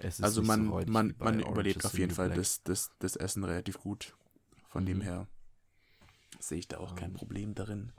[0.00, 4.16] also man, so man, man überlebt auf jeden Fall das, das, das Essen relativ gut.
[4.68, 4.86] Von mhm.
[4.86, 5.26] dem her
[6.38, 7.16] sehe ich da auch um, kein ähm.
[7.16, 7.92] Problem darin.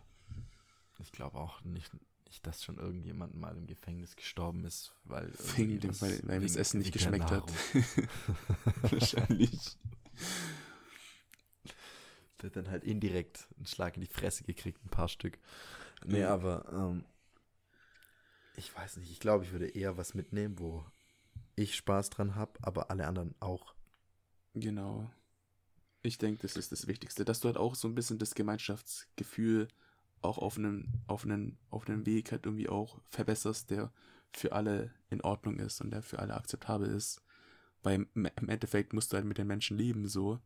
[1.00, 1.92] Ich glaube auch nicht,
[2.28, 6.56] nicht, dass schon irgendjemand mal im Gefängnis gestorben ist, weil, wegen dem, weil, weil das
[6.56, 7.44] Essen nicht geschmeckt hat.
[8.82, 9.78] Wahrscheinlich.
[12.42, 15.40] Der hat dann halt indirekt einen Schlag in die Fresse gekriegt, ein paar Stück.
[16.06, 17.06] Nee, aber ähm,
[18.56, 20.86] ich weiß nicht, ich glaube, ich würde eher was mitnehmen, wo
[21.56, 23.74] ich Spaß dran habe, aber alle anderen auch.
[24.54, 25.10] Genau.
[26.04, 29.68] Ich denke, das ist das Wichtigste, dass du halt auch so ein bisschen das Gemeinschaftsgefühl
[30.22, 33.92] auch auf einem, auf einem, auf einem Weg halt irgendwie auch verbesserst, der
[34.34, 37.24] für alle in Ordnung ist und der für alle akzeptabel ist.
[37.84, 40.40] Weil im Endeffekt musst du halt mit den Menschen leben so.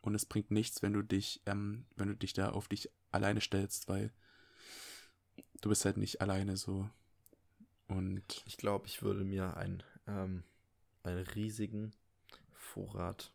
[0.00, 3.40] Und es bringt nichts, wenn du dich, ähm, wenn du dich da auf dich alleine
[3.40, 4.12] stellst, weil
[5.60, 6.88] du bist halt nicht alleine so.
[7.88, 10.44] Und ich glaube, ich würde mir ein, ähm,
[11.02, 11.92] einen riesigen
[12.52, 13.32] Vorrat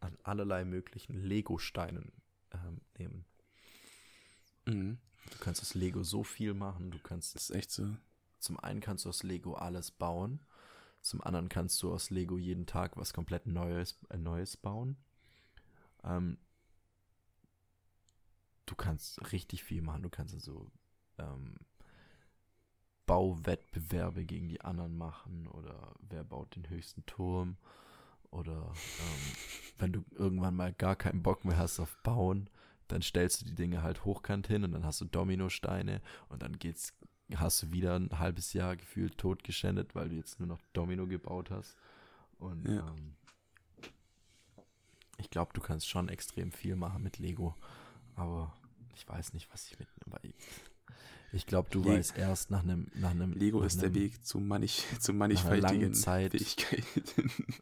[0.00, 2.12] an allerlei möglichen Lego-Steinen
[2.52, 3.24] ähm, nehmen.
[4.66, 4.98] Mhm.
[5.30, 6.90] Du kannst aus Lego so viel machen.
[6.90, 7.34] Du kannst.
[7.34, 7.96] Das ist echt so.
[8.38, 10.40] Zum einen kannst du aus Lego alles bauen.
[11.00, 14.96] Zum anderen kannst du aus Lego jeden Tag was komplett Neues, äh, Neues bauen.
[16.04, 16.38] Ähm,
[18.66, 20.02] du kannst richtig viel machen.
[20.02, 20.70] Du kannst also
[21.18, 21.56] ähm,
[23.06, 27.56] Bauwettbewerbe gegen die anderen machen oder wer baut den höchsten Turm
[28.30, 29.36] oder ähm,
[29.78, 32.50] wenn du irgendwann mal gar keinen Bock mehr hast auf Bauen,
[32.88, 36.58] dann stellst du die Dinge halt hochkant hin und dann hast du Dominosteine und dann
[36.58, 36.94] geht's,
[37.34, 41.50] hast du wieder ein halbes Jahr gefühlt totgeschändet, weil du jetzt nur noch Domino gebaut
[41.50, 41.76] hast.
[42.38, 42.86] Und ja.
[42.88, 43.14] ähm,
[45.18, 47.54] ich glaube, du kannst schon extrem viel machen mit Lego,
[48.14, 48.54] aber
[48.94, 50.34] ich weiß nicht, was ich mitnehme.
[51.32, 54.24] Ich glaube, du Le weißt erst nach einem nach einem Lego nach ist der Weg
[54.24, 57.54] zu, mannich, zu mannigfaltigen Fähigkeiten.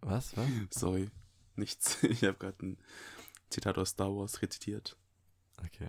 [0.00, 0.36] Was?
[0.36, 0.48] Was?
[0.70, 1.10] Sorry,
[1.56, 2.02] nichts.
[2.02, 2.78] Ich habe gerade ein
[3.54, 4.96] Zitat aus Star Wars rezitiert.
[5.64, 5.88] Okay.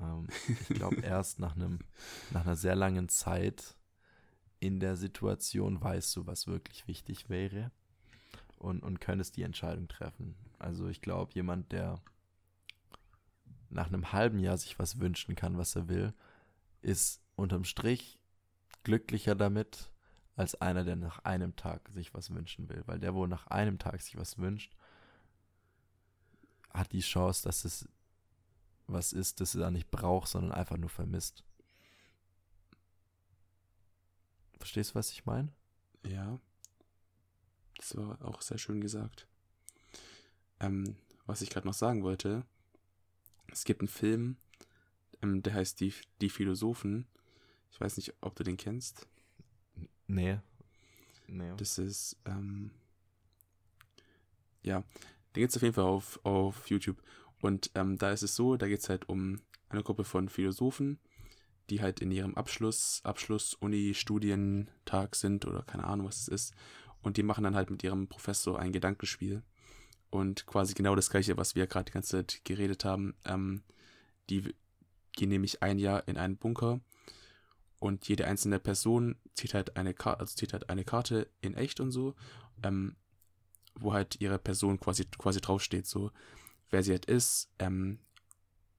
[0.00, 0.28] Ähm,
[0.68, 1.80] ich glaube, erst nach einem
[2.30, 3.76] nach einer sehr langen Zeit
[4.60, 7.70] in der Situation weißt du, was wirklich wichtig wäre
[8.56, 10.36] und, und könntest die Entscheidung treffen.
[10.58, 12.02] Also ich glaube, jemand, der
[13.68, 16.14] nach einem halben Jahr sich was wünschen kann, was er will,
[16.82, 18.18] ist unterm Strich
[18.84, 19.90] glücklicher damit,
[20.34, 22.82] als einer, der nach einem Tag sich was wünschen will.
[22.86, 24.74] Weil der, wo nach einem Tag sich was wünscht,
[26.72, 27.88] hat die Chance, dass es
[28.86, 31.44] was ist, das er nicht braucht, sondern einfach nur vermisst.
[34.58, 35.52] Verstehst du, was ich meine?
[36.04, 36.38] Ja.
[37.76, 39.26] Das war auch sehr schön gesagt.
[40.58, 40.96] Ähm,
[41.26, 42.44] was ich gerade noch sagen wollte,
[43.50, 44.36] es gibt einen Film,
[45.22, 47.06] ähm, der heißt die, die Philosophen.
[47.72, 49.06] Ich weiß nicht, ob du den kennst.
[50.06, 50.38] Nee.
[51.26, 51.52] nee.
[51.56, 52.70] Das ist, ähm,
[54.62, 54.84] ja,
[55.34, 57.02] den gibt es auf jeden Fall auf, auf YouTube.
[57.40, 60.98] Und ähm, da ist es so, da geht es halt um eine Gruppe von Philosophen,
[61.70, 66.54] die halt in ihrem Abschluss, Abschluss-Uni-Studientag sind oder keine Ahnung, was es ist.
[67.02, 69.42] Und die machen dann halt mit ihrem Professor ein Gedankenspiel.
[70.10, 73.14] Und quasi genau das gleiche, was wir gerade die ganze Zeit geredet haben.
[73.24, 73.62] Ähm,
[74.28, 74.54] die
[75.12, 76.80] gehen nämlich ein Jahr in einen Bunker
[77.80, 81.80] und jede einzelne Person zieht halt eine Karte, also zieht halt eine Karte in echt
[81.80, 82.14] und so,
[82.62, 82.94] ähm,
[83.74, 86.10] wo halt ihre Person quasi, quasi draufsteht, so
[86.70, 87.50] wer sie halt ist.
[87.58, 87.98] Ähm,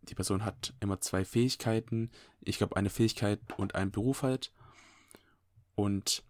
[0.04, 2.12] die Person hat immer zwei Fähigkeiten.
[2.42, 4.52] Ich glaube, eine Fähigkeit und einen Beruf halt.
[5.76, 6.24] Und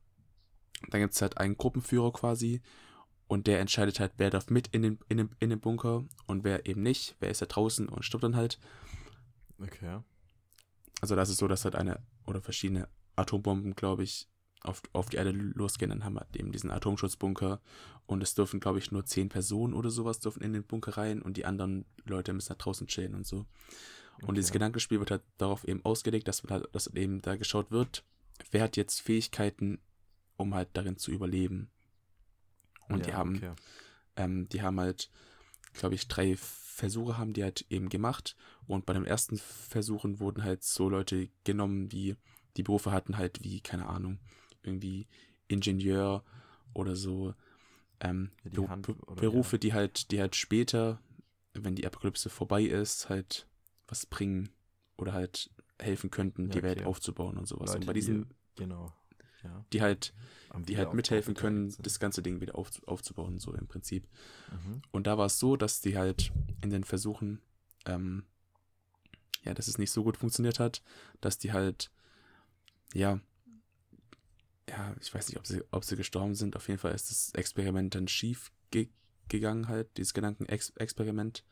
[0.89, 2.62] dann gibt es halt einen Gruppenführer quasi.
[3.28, 6.43] Und der entscheidet halt, wer darf mit in den, in den, in den Bunker und
[6.43, 7.16] wer eben nicht.
[7.20, 8.59] Wer ist da draußen und stirbt dann halt.
[9.57, 9.99] Okay.
[10.99, 14.28] Also das ist so, dass halt eine oder verschiedene Atombomben, glaube ich,
[14.64, 15.89] auf, auf die Erde losgehen.
[15.89, 17.62] Dann haben wir eben diesen Atomschutzbunker
[18.05, 21.22] und es dürfen, glaube ich, nur zehn Personen oder sowas dürfen in den Bunker rein
[21.22, 23.45] und die anderen Leute müssen da draußen chillen und so.
[24.18, 24.34] Und okay.
[24.36, 28.03] dieses Gedankenspiel wird halt darauf eben ausgelegt, dass, halt, dass eben da geschaut wird,
[28.51, 29.80] wer hat jetzt Fähigkeiten,
[30.38, 31.70] um halt darin zu überleben.
[32.88, 33.53] Und ja, die haben, okay.
[34.18, 35.09] ähm, die haben halt,
[35.74, 38.36] glaube ich, drei Versuche haben die halt eben gemacht.
[38.68, 42.16] Und bei den ersten Versuchen wurden halt so Leute genommen, die
[42.57, 44.20] die Berufe hatten halt wie, keine Ahnung,
[44.64, 45.07] irgendwie
[45.47, 46.24] Ingenieur
[46.74, 47.34] oder so.
[47.99, 49.59] Ähm, ja, Be Hand, oder Berufe, ja.
[49.59, 50.99] die halt, die halt später,
[51.53, 53.47] wenn die Apokalypse vorbei ist, halt
[53.88, 54.49] was bringen.
[54.97, 55.49] oder halt
[55.80, 56.88] helfen könnten, Ja, die Welt okay.
[56.88, 57.70] aufzubauen und sowas.
[57.72, 58.93] Leute, und bei die- diesen, Genau.
[59.43, 59.66] Ja.
[59.74, 60.14] die halt,
[60.49, 64.07] Am die halt mithelfen können, das ganze Ding wieder auf, aufzubauen, so im Prinzip.
[64.51, 64.84] Mhm.
[64.91, 66.32] Und da war es so, dass die halt
[66.62, 67.41] in den Versuchen,
[67.88, 68.26] ähm,
[69.43, 70.84] ja, dass es nicht so gut funktioniert hat,
[71.20, 71.89] dass die halt,
[72.93, 73.20] ja,
[74.72, 76.55] ja, ich weiß nicht, ob sie, ob sie gestorben sind.
[76.55, 78.89] Auf jeden Fall ist das Experiment dann schief ge
[79.28, 81.45] gegangen, halt, dieses Gedankenexperiment.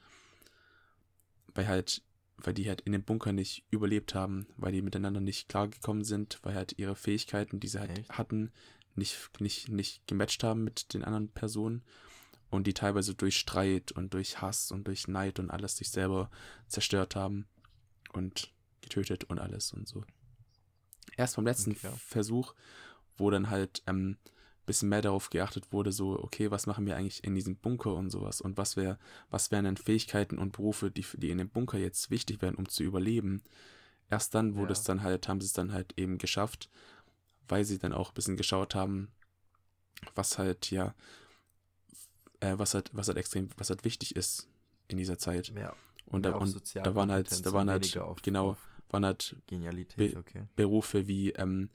[1.53, 2.03] Weil halt,
[2.37, 6.39] weil die halt in dem Bunker nicht überlebt haben, weil die miteinander nicht klargekommen sind,
[6.43, 8.09] weil halt ihre Fähigkeiten, die sie halt Echt?
[8.09, 8.51] hatten,
[8.95, 11.83] nicht, nicht, nicht gematcht haben mit den anderen Personen
[12.49, 16.29] und die teilweise durch Streit und durch Hass und durch Neid und alles sich selber
[16.67, 17.47] zerstört haben
[18.11, 18.51] und
[18.81, 20.03] getötet und alles und so.
[21.15, 21.91] Erst beim letzten Okay, ja.
[21.91, 22.53] Versuch,
[23.19, 24.17] wo dann halt ähm,
[24.65, 28.11] bisschen mehr darauf geachtet wurde, so, okay, was machen wir eigentlich in diesem Bunker und
[28.11, 28.99] sowas und was wäre,
[29.31, 32.69] was wären denn Fähigkeiten und Berufe, die, die in dem Bunker jetzt wichtig wären, um
[32.69, 33.41] zu überleben.
[34.11, 34.79] Erst dann wurde Ja.
[34.79, 36.69] es dann halt, haben sie es dann halt eben geschafft,
[37.47, 39.07] weil sie dann auch ein bisschen geschaut haben,
[40.13, 40.93] was halt, ja,
[42.39, 44.47] äh, was halt, was halt extrem, was halt wichtig ist
[44.87, 45.51] in dieser Zeit.
[45.55, 45.73] Ja.
[46.05, 48.57] Und da, und da waren halt, da und waren halt, genau,
[48.89, 50.43] waren halt Genialität, Be- okay.
[50.55, 51.69] Berufe wie, ähm,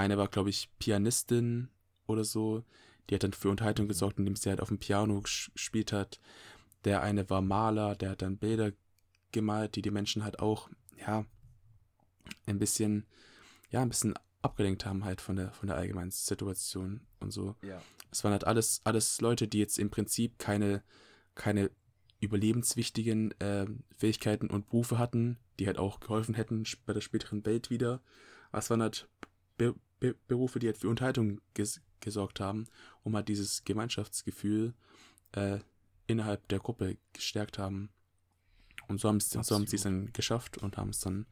[0.00, 1.68] eine war, glaube ich, Pianistin
[2.06, 2.64] oder so.
[3.08, 6.20] Die hat dann für Unterhaltung gesorgt, indem sie halt auf dem Piano ges- gespielt hat.
[6.84, 8.72] Der eine war Maler, der hat dann Bilder
[9.32, 11.24] gemalt, die die Menschen halt auch, ja,
[12.46, 13.06] ein bisschen,
[13.70, 17.56] ja, ein bisschen abgelenkt haben halt von der, von der allgemeinen Situation und so.
[17.62, 17.82] Ja.
[18.10, 20.82] Es waren halt alles, alles Leute, die jetzt im Prinzip keine,
[21.34, 21.70] keine
[22.20, 27.70] überlebenswichtigen äh, Fähigkeiten und Berufe hatten, die halt auch geholfen hätten bei der späteren Welt
[27.70, 28.02] wieder.
[28.50, 29.08] Aber es waren halt
[29.56, 32.66] Be Be Berufe, die halt für Unterhaltung ges gesorgt haben,
[33.04, 34.74] um halt dieses Gemeinschaftsgefühl
[35.32, 35.58] äh,
[36.06, 37.90] innerhalb der Gruppe gestärkt haben.
[38.88, 41.26] Und so haben sie so haben sie es dann geschafft und haben es dann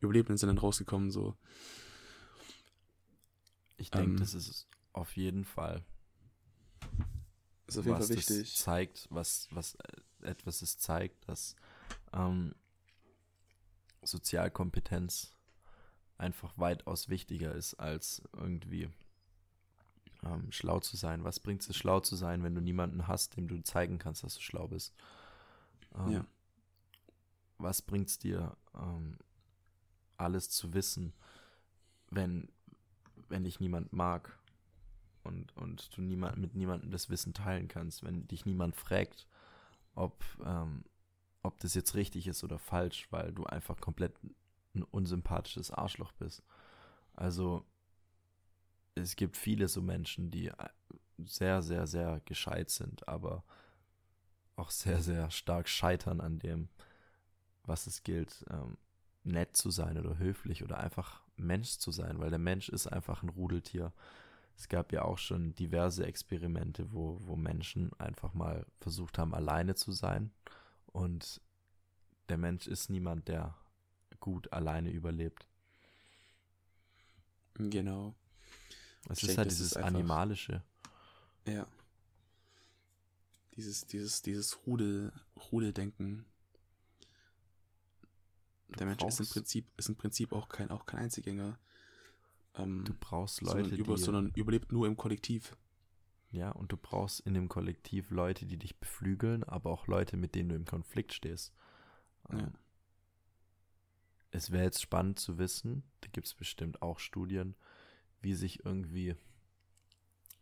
[0.00, 1.36] überlebt und sind dann rausgekommen, so.
[3.78, 5.82] Ich denke, Ähm, das ist auf jeden Fall,
[7.66, 9.76] Ist auf was das zeigt, was, was
[10.20, 11.56] etwas es zeigt, dass
[12.12, 12.54] ähm,
[14.02, 15.34] Sozialkompetenz
[16.20, 18.88] einfach weitaus wichtiger ist, als irgendwie
[20.22, 21.24] ähm, schlau zu sein.
[21.24, 24.34] Was bringt es, schlau zu sein, wenn du niemanden hast, dem du zeigen kannst, dass
[24.34, 24.94] du schlau bist?
[25.94, 26.26] Ähm, Ja.
[27.58, 29.18] Was bringt es dir, ähm,
[30.16, 31.12] alles zu wissen,
[32.10, 32.48] wenn,
[33.28, 34.38] wenn dich niemand mag
[35.24, 39.26] und, und du niemand, mit niemandem das Wissen teilen kannst, wenn dich niemand fragt,
[39.94, 40.84] ob, ähm,
[41.42, 44.14] ob das jetzt richtig ist oder falsch, weil du einfach komplett
[44.74, 46.42] ein unsympathisches Arschloch bist.
[47.14, 47.64] Also
[48.94, 50.54] es gibt viele so Menschen, die äh,
[51.18, 53.44] sehr, sehr, sehr gescheit sind, aber
[54.56, 56.68] auch sehr, sehr stark scheitern an dem,
[57.64, 58.76] was es gilt, ähm,
[59.22, 63.22] nett zu sein oder höflich oder einfach Mensch zu sein, weil der Mensch ist einfach
[63.22, 63.92] ein Rudeltier.
[64.56, 69.74] Es gab ja auch schon diverse Experimente, wo, wo Menschen einfach mal versucht haben, alleine
[69.74, 70.30] zu sein.
[70.86, 71.40] Und
[72.28, 73.54] der Mensch ist niemand, der
[74.20, 75.46] gut alleine überlebt.
[77.54, 78.14] Genau.
[79.08, 80.62] Es Ich ist denke, halt dieses ist einfach- Animalische.
[81.46, 81.66] Ja.
[83.56, 85.12] Dieses, dieses, dieses Rudel,
[85.50, 86.24] Rudeldenken.
[88.78, 91.58] Der Mensch ist im Prinzip, ist im Prinzip auch kein, auch kein Einzelgänger.
[92.54, 95.56] Ähm, Du brauchst sondern, Leute, über, die, sondern überlebt nur im Kollektiv.
[96.30, 100.34] ja, und du brauchst in dem Kollektiv Leute, die dich beflügeln, aber auch Leute, mit
[100.36, 101.52] denen du im Konflikt stehst.
[102.32, 102.52] Ja.
[104.30, 107.54] Es wäre jetzt spannend zu wissen, da gibt es bestimmt auch Studien,
[108.20, 109.16] wie sich irgendwie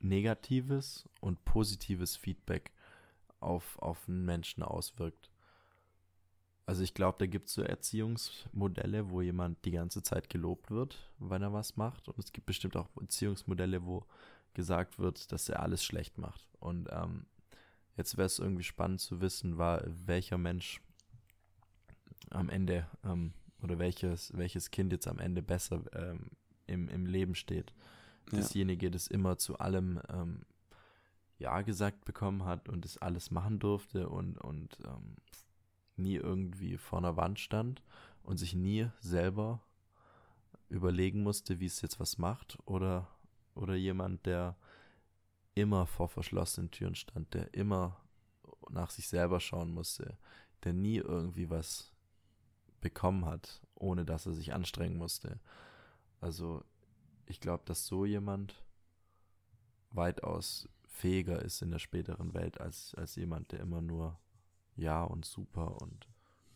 [0.00, 2.72] negatives und positives Feedback
[3.40, 5.30] auf, auf einen Menschen auswirkt.
[6.66, 11.10] Also ich glaube, da gibt es so Erziehungsmodelle, wo jemand die ganze Zeit gelobt wird,
[11.18, 12.08] wenn er was macht.
[12.08, 14.04] Und es gibt bestimmt auch Erziehungsmodelle, wo
[14.52, 16.46] gesagt wird, dass er alles schlecht macht.
[16.60, 17.24] Und ähm,
[17.96, 20.82] jetzt wäre es irgendwie spannend zu wissen, war, welcher Mensch
[22.28, 23.32] am Ende ähm,
[23.62, 26.30] oder welches, welches Kind jetzt am Ende besser ähm,
[26.66, 27.72] im, im Leben steht.
[28.30, 28.38] Ja.
[28.38, 30.42] Dasjenige, das immer zu allem ähm,
[31.38, 35.16] Ja gesagt bekommen hat und das alles machen durfte und, und ähm,
[35.96, 37.82] nie irgendwie vor einer Wand stand
[38.22, 39.62] und sich nie selber
[40.68, 43.08] überlegen musste, wie es jetzt was macht oder,
[43.54, 44.56] oder jemand, der
[45.54, 48.00] immer vor verschlossenen Türen stand, der immer
[48.70, 50.18] nach sich selber schauen musste,
[50.64, 51.92] der nie irgendwie was
[52.80, 55.38] bekommen hat, ohne dass er sich anstrengen musste.
[56.20, 56.64] Also
[57.26, 58.62] ich glaube, dass so jemand
[59.90, 64.18] weitaus fähiger ist in der späteren Welt als, als jemand, der immer nur
[64.76, 66.08] ja und super und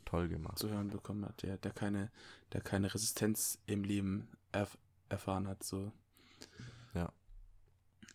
[0.04, 0.58] toll gemacht.
[0.58, 2.10] Zu hören bekommen hat, der, der keine,
[2.52, 4.76] der keine Resistenz im Leben erf
[5.08, 5.62] erfahren hat.
[5.62, 5.92] So.
[6.94, 7.12] Ja.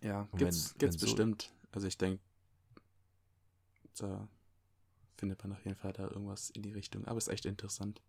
[0.02, 1.42] Ja, gibt's, wenn, gibt's wenn bestimmt.
[1.44, 2.22] So also ich denke,
[3.98, 4.28] da
[5.18, 7.06] findet man auf jeden Fall da irgendwas in die Richtung.
[7.06, 8.02] Aber ist echt interessant.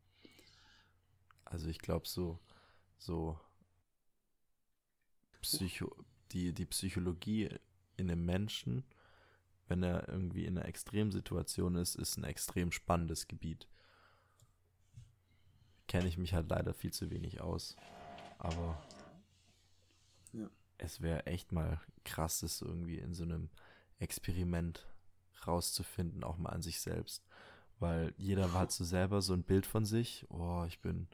[1.44, 2.38] Also ich glaube so,
[2.98, 3.38] so
[5.40, 5.94] Psycho,
[6.32, 7.48] die, die Psychologie
[7.96, 8.84] in einem Menschen,
[9.66, 13.66] wenn er irgendwie in einer Extremsituation ist, ist ein extrem spannendes Gebiet.
[15.86, 17.76] Kenne ich mich halt leider viel zu wenig aus.
[18.38, 18.82] Aber
[20.32, 20.50] ja.
[20.76, 23.48] es wäre echt mal krass, das irgendwie in so einem
[23.98, 24.86] Experiment
[25.46, 27.26] rauszufinden, auch mal an sich selbst.
[27.78, 30.26] Weil jeder hat so selber so ein Bild von sich.
[30.30, 31.06] Oh, ich bin,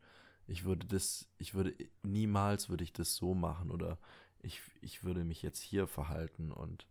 [0.46, 3.98] ich würde das, ich würde, niemals würde ich das so machen oder
[4.40, 6.86] ich, ich würde mich jetzt hier verhalten und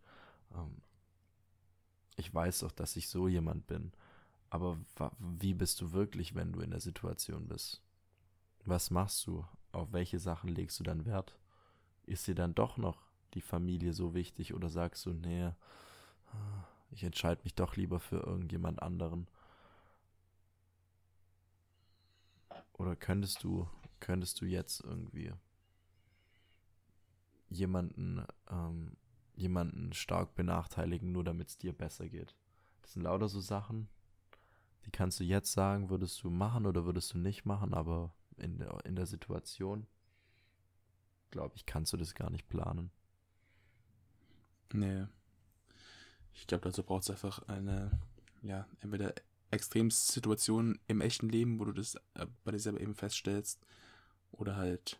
[0.54, 0.82] ähm,
[2.16, 3.92] ich weiß doch, dass ich so jemand bin.
[4.50, 4.78] Aber
[5.18, 7.82] wie bist du wirklich, wenn du in der Situation bist?
[8.64, 9.44] Was machst du?
[9.72, 11.36] Auf welche Sachen legst du dann Wert?
[12.06, 13.02] Ist dir dann doch noch
[13.34, 15.50] die Familie so wichtig oder sagst du, nee,
[16.94, 19.28] ich entscheide mich doch lieber für irgendjemand anderen?
[22.72, 23.68] Oder könntest du,
[24.00, 25.32] könntest du jetzt irgendwie
[27.48, 28.96] jemanden, ähm,
[29.34, 32.34] jemanden stark benachteiligen, nur damit es dir besser geht?
[32.82, 33.88] Das sind lauter so Sachen,
[34.86, 38.58] die kannst du jetzt sagen, würdest du machen oder würdest du nicht machen, aber in
[38.58, 39.86] der, in der Situation,
[41.30, 42.90] glaube ich, kannst du das gar nicht planen.
[44.72, 45.06] Nee.
[46.34, 47.90] Ich glaube, dazu braucht es einfach eine,
[48.42, 49.14] ja, entweder
[49.50, 53.60] Extremsituation im echten Leben, wo du das äh, bei dir selber eben feststellst,
[54.32, 54.98] oder halt,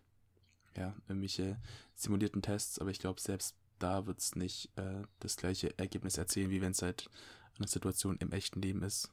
[0.77, 1.59] ja, irgendwelche
[1.95, 6.51] simulierten Tests, aber ich glaube, selbst da wird es nicht äh, das gleiche Ergebnis erzählen,
[6.51, 7.11] wie wenn es halt
[7.59, 9.11] eine Situation im echten Leben ist.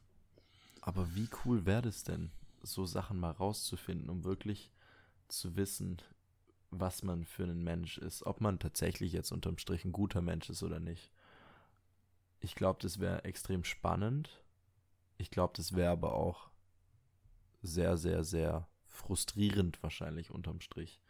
[0.82, 2.32] Aber wie cool wäre es denn,
[2.64, 4.72] so Sachen mal rauszufinden, um wirklich
[5.28, 5.98] zu wissen,
[6.70, 10.50] was man für ein Mensch ist, ob man tatsächlich jetzt unterm Strich ein guter Mensch
[10.50, 11.12] ist oder nicht.
[12.42, 14.44] Ich glaube, das wäre extrem spannend.
[15.18, 16.50] Ich glaube, das wäre aber auch
[17.62, 21.02] sehr, sehr, sehr frustrierend wahrscheinlich unterm Strich.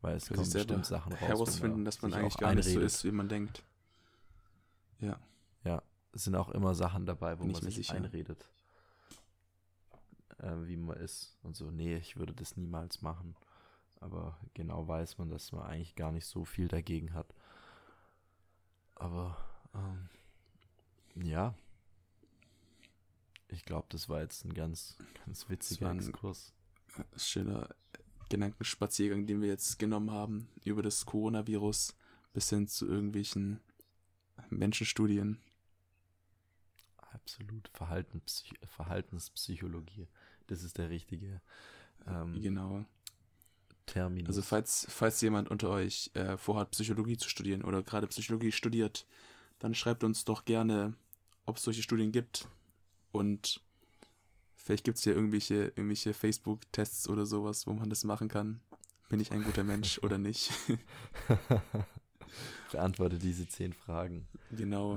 [0.00, 1.20] Weil es kommen bestimmt Sachen raus.
[1.20, 3.62] Herausfinden, dass man eigentlich gar nicht so ist, wie man denkt.
[4.98, 5.20] Ja.
[5.62, 7.94] Ja, es sind auch immer Sachen dabei, wo Bin man sich sicher.
[7.94, 8.46] einredet
[10.42, 11.36] äh, wie man ist.
[11.42, 13.36] Und so, nee, ich würde das niemals machen.
[14.00, 17.34] Aber genau weiß man, dass man eigentlich gar nicht so viel dagegen hat.
[18.94, 19.36] Aber
[19.74, 20.08] ähm,
[21.22, 21.54] ja,
[23.48, 24.96] ich glaube, das war jetzt ein ganz,
[25.26, 26.52] ganz witziger Exkurs.
[27.16, 27.68] Schöner
[28.28, 31.96] Gedankenspaziergang, den wir jetzt genommen haben über das Coronavirus
[32.32, 33.60] bis hin zu irgendwelchen
[34.50, 35.40] Menschenstudien.
[36.96, 37.68] Absolut.
[37.74, 40.06] Verhaltenspsych Verhaltenspsychologie.
[40.46, 41.40] Das ist der richtige
[42.06, 42.84] ähm, genau.
[43.86, 44.28] Terminus.
[44.28, 49.06] Also falls, falls jemand unter euch äh, vorhat, Psychologie zu studieren oder gerade Psychologie studiert,
[49.58, 50.94] dann schreibt uns doch gerne,
[51.50, 52.48] ob es solche Studien gibt.
[53.12, 53.60] Und
[54.56, 58.60] vielleicht gibt es ja irgendwelche, irgendwelche Facebook-Tests oder sowas, wo man das machen kann.
[59.08, 60.52] Bin ich ein guter Mensch oder nicht?
[62.72, 64.28] Beantworte diese zehn Fragen.
[64.52, 64.96] Genau.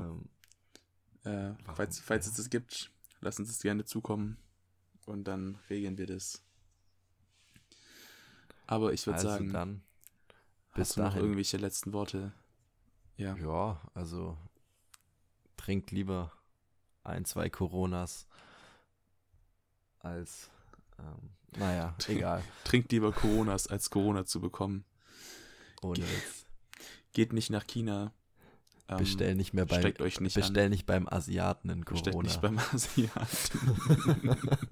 [1.26, 2.32] Ähm, äh, falls, falls ja.
[2.32, 2.91] es das gibt,
[3.22, 4.38] lasst uns das gerne zukommen
[5.08, 6.43] und dann regeln wir das.
[8.68, 9.82] Aber ich würde also sagen, dann
[10.76, 11.16] bis hast du dahin.
[11.16, 12.34] noch irgendwelche letzten Worte?
[13.18, 13.36] Ja.
[13.38, 14.38] Ja, also
[15.58, 16.32] trinkt lieber
[17.04, 18.28] ein, zwei Coronas
[19.99, 20.49] als,
[20.99, 22.43] ähm, naja, egal.
[22.64, 24.86] Trinkt lieber Coronas, als Corona zu bekommen.
[25.82, 26.06] Ohne Ge
[27.14, 28.12] Geht nicht nach China.
[28.88, 30.72] Ähm, bestell nicht mehr beim, nicht bestell an.
[30.72, 32.04] nicht beim Asiaten in Corona.
[32.04, 34.38] Bestell nicht beim Asiaten.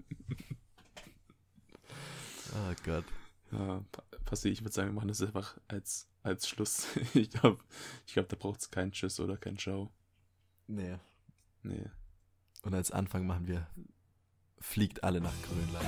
[2.54, 3.06] Oh Gott.
[3.52, 3.82] Ja,
[4.26, 6.88] Passi, ich würde sagen, wir machen das einfach als, als Schluss.
[7.14, 7.64] Ich glaube,
[8.06, 9.90] ich glaub, da braucht es keinen Tschüss oder kein Show.
[10.68, 10.98] Nee.
[11.64, 11.86] Nee.
[12.62, 13.68] Und als Anfang machen wir
[14.60, 15.86] Fliegt alle nach Grönland.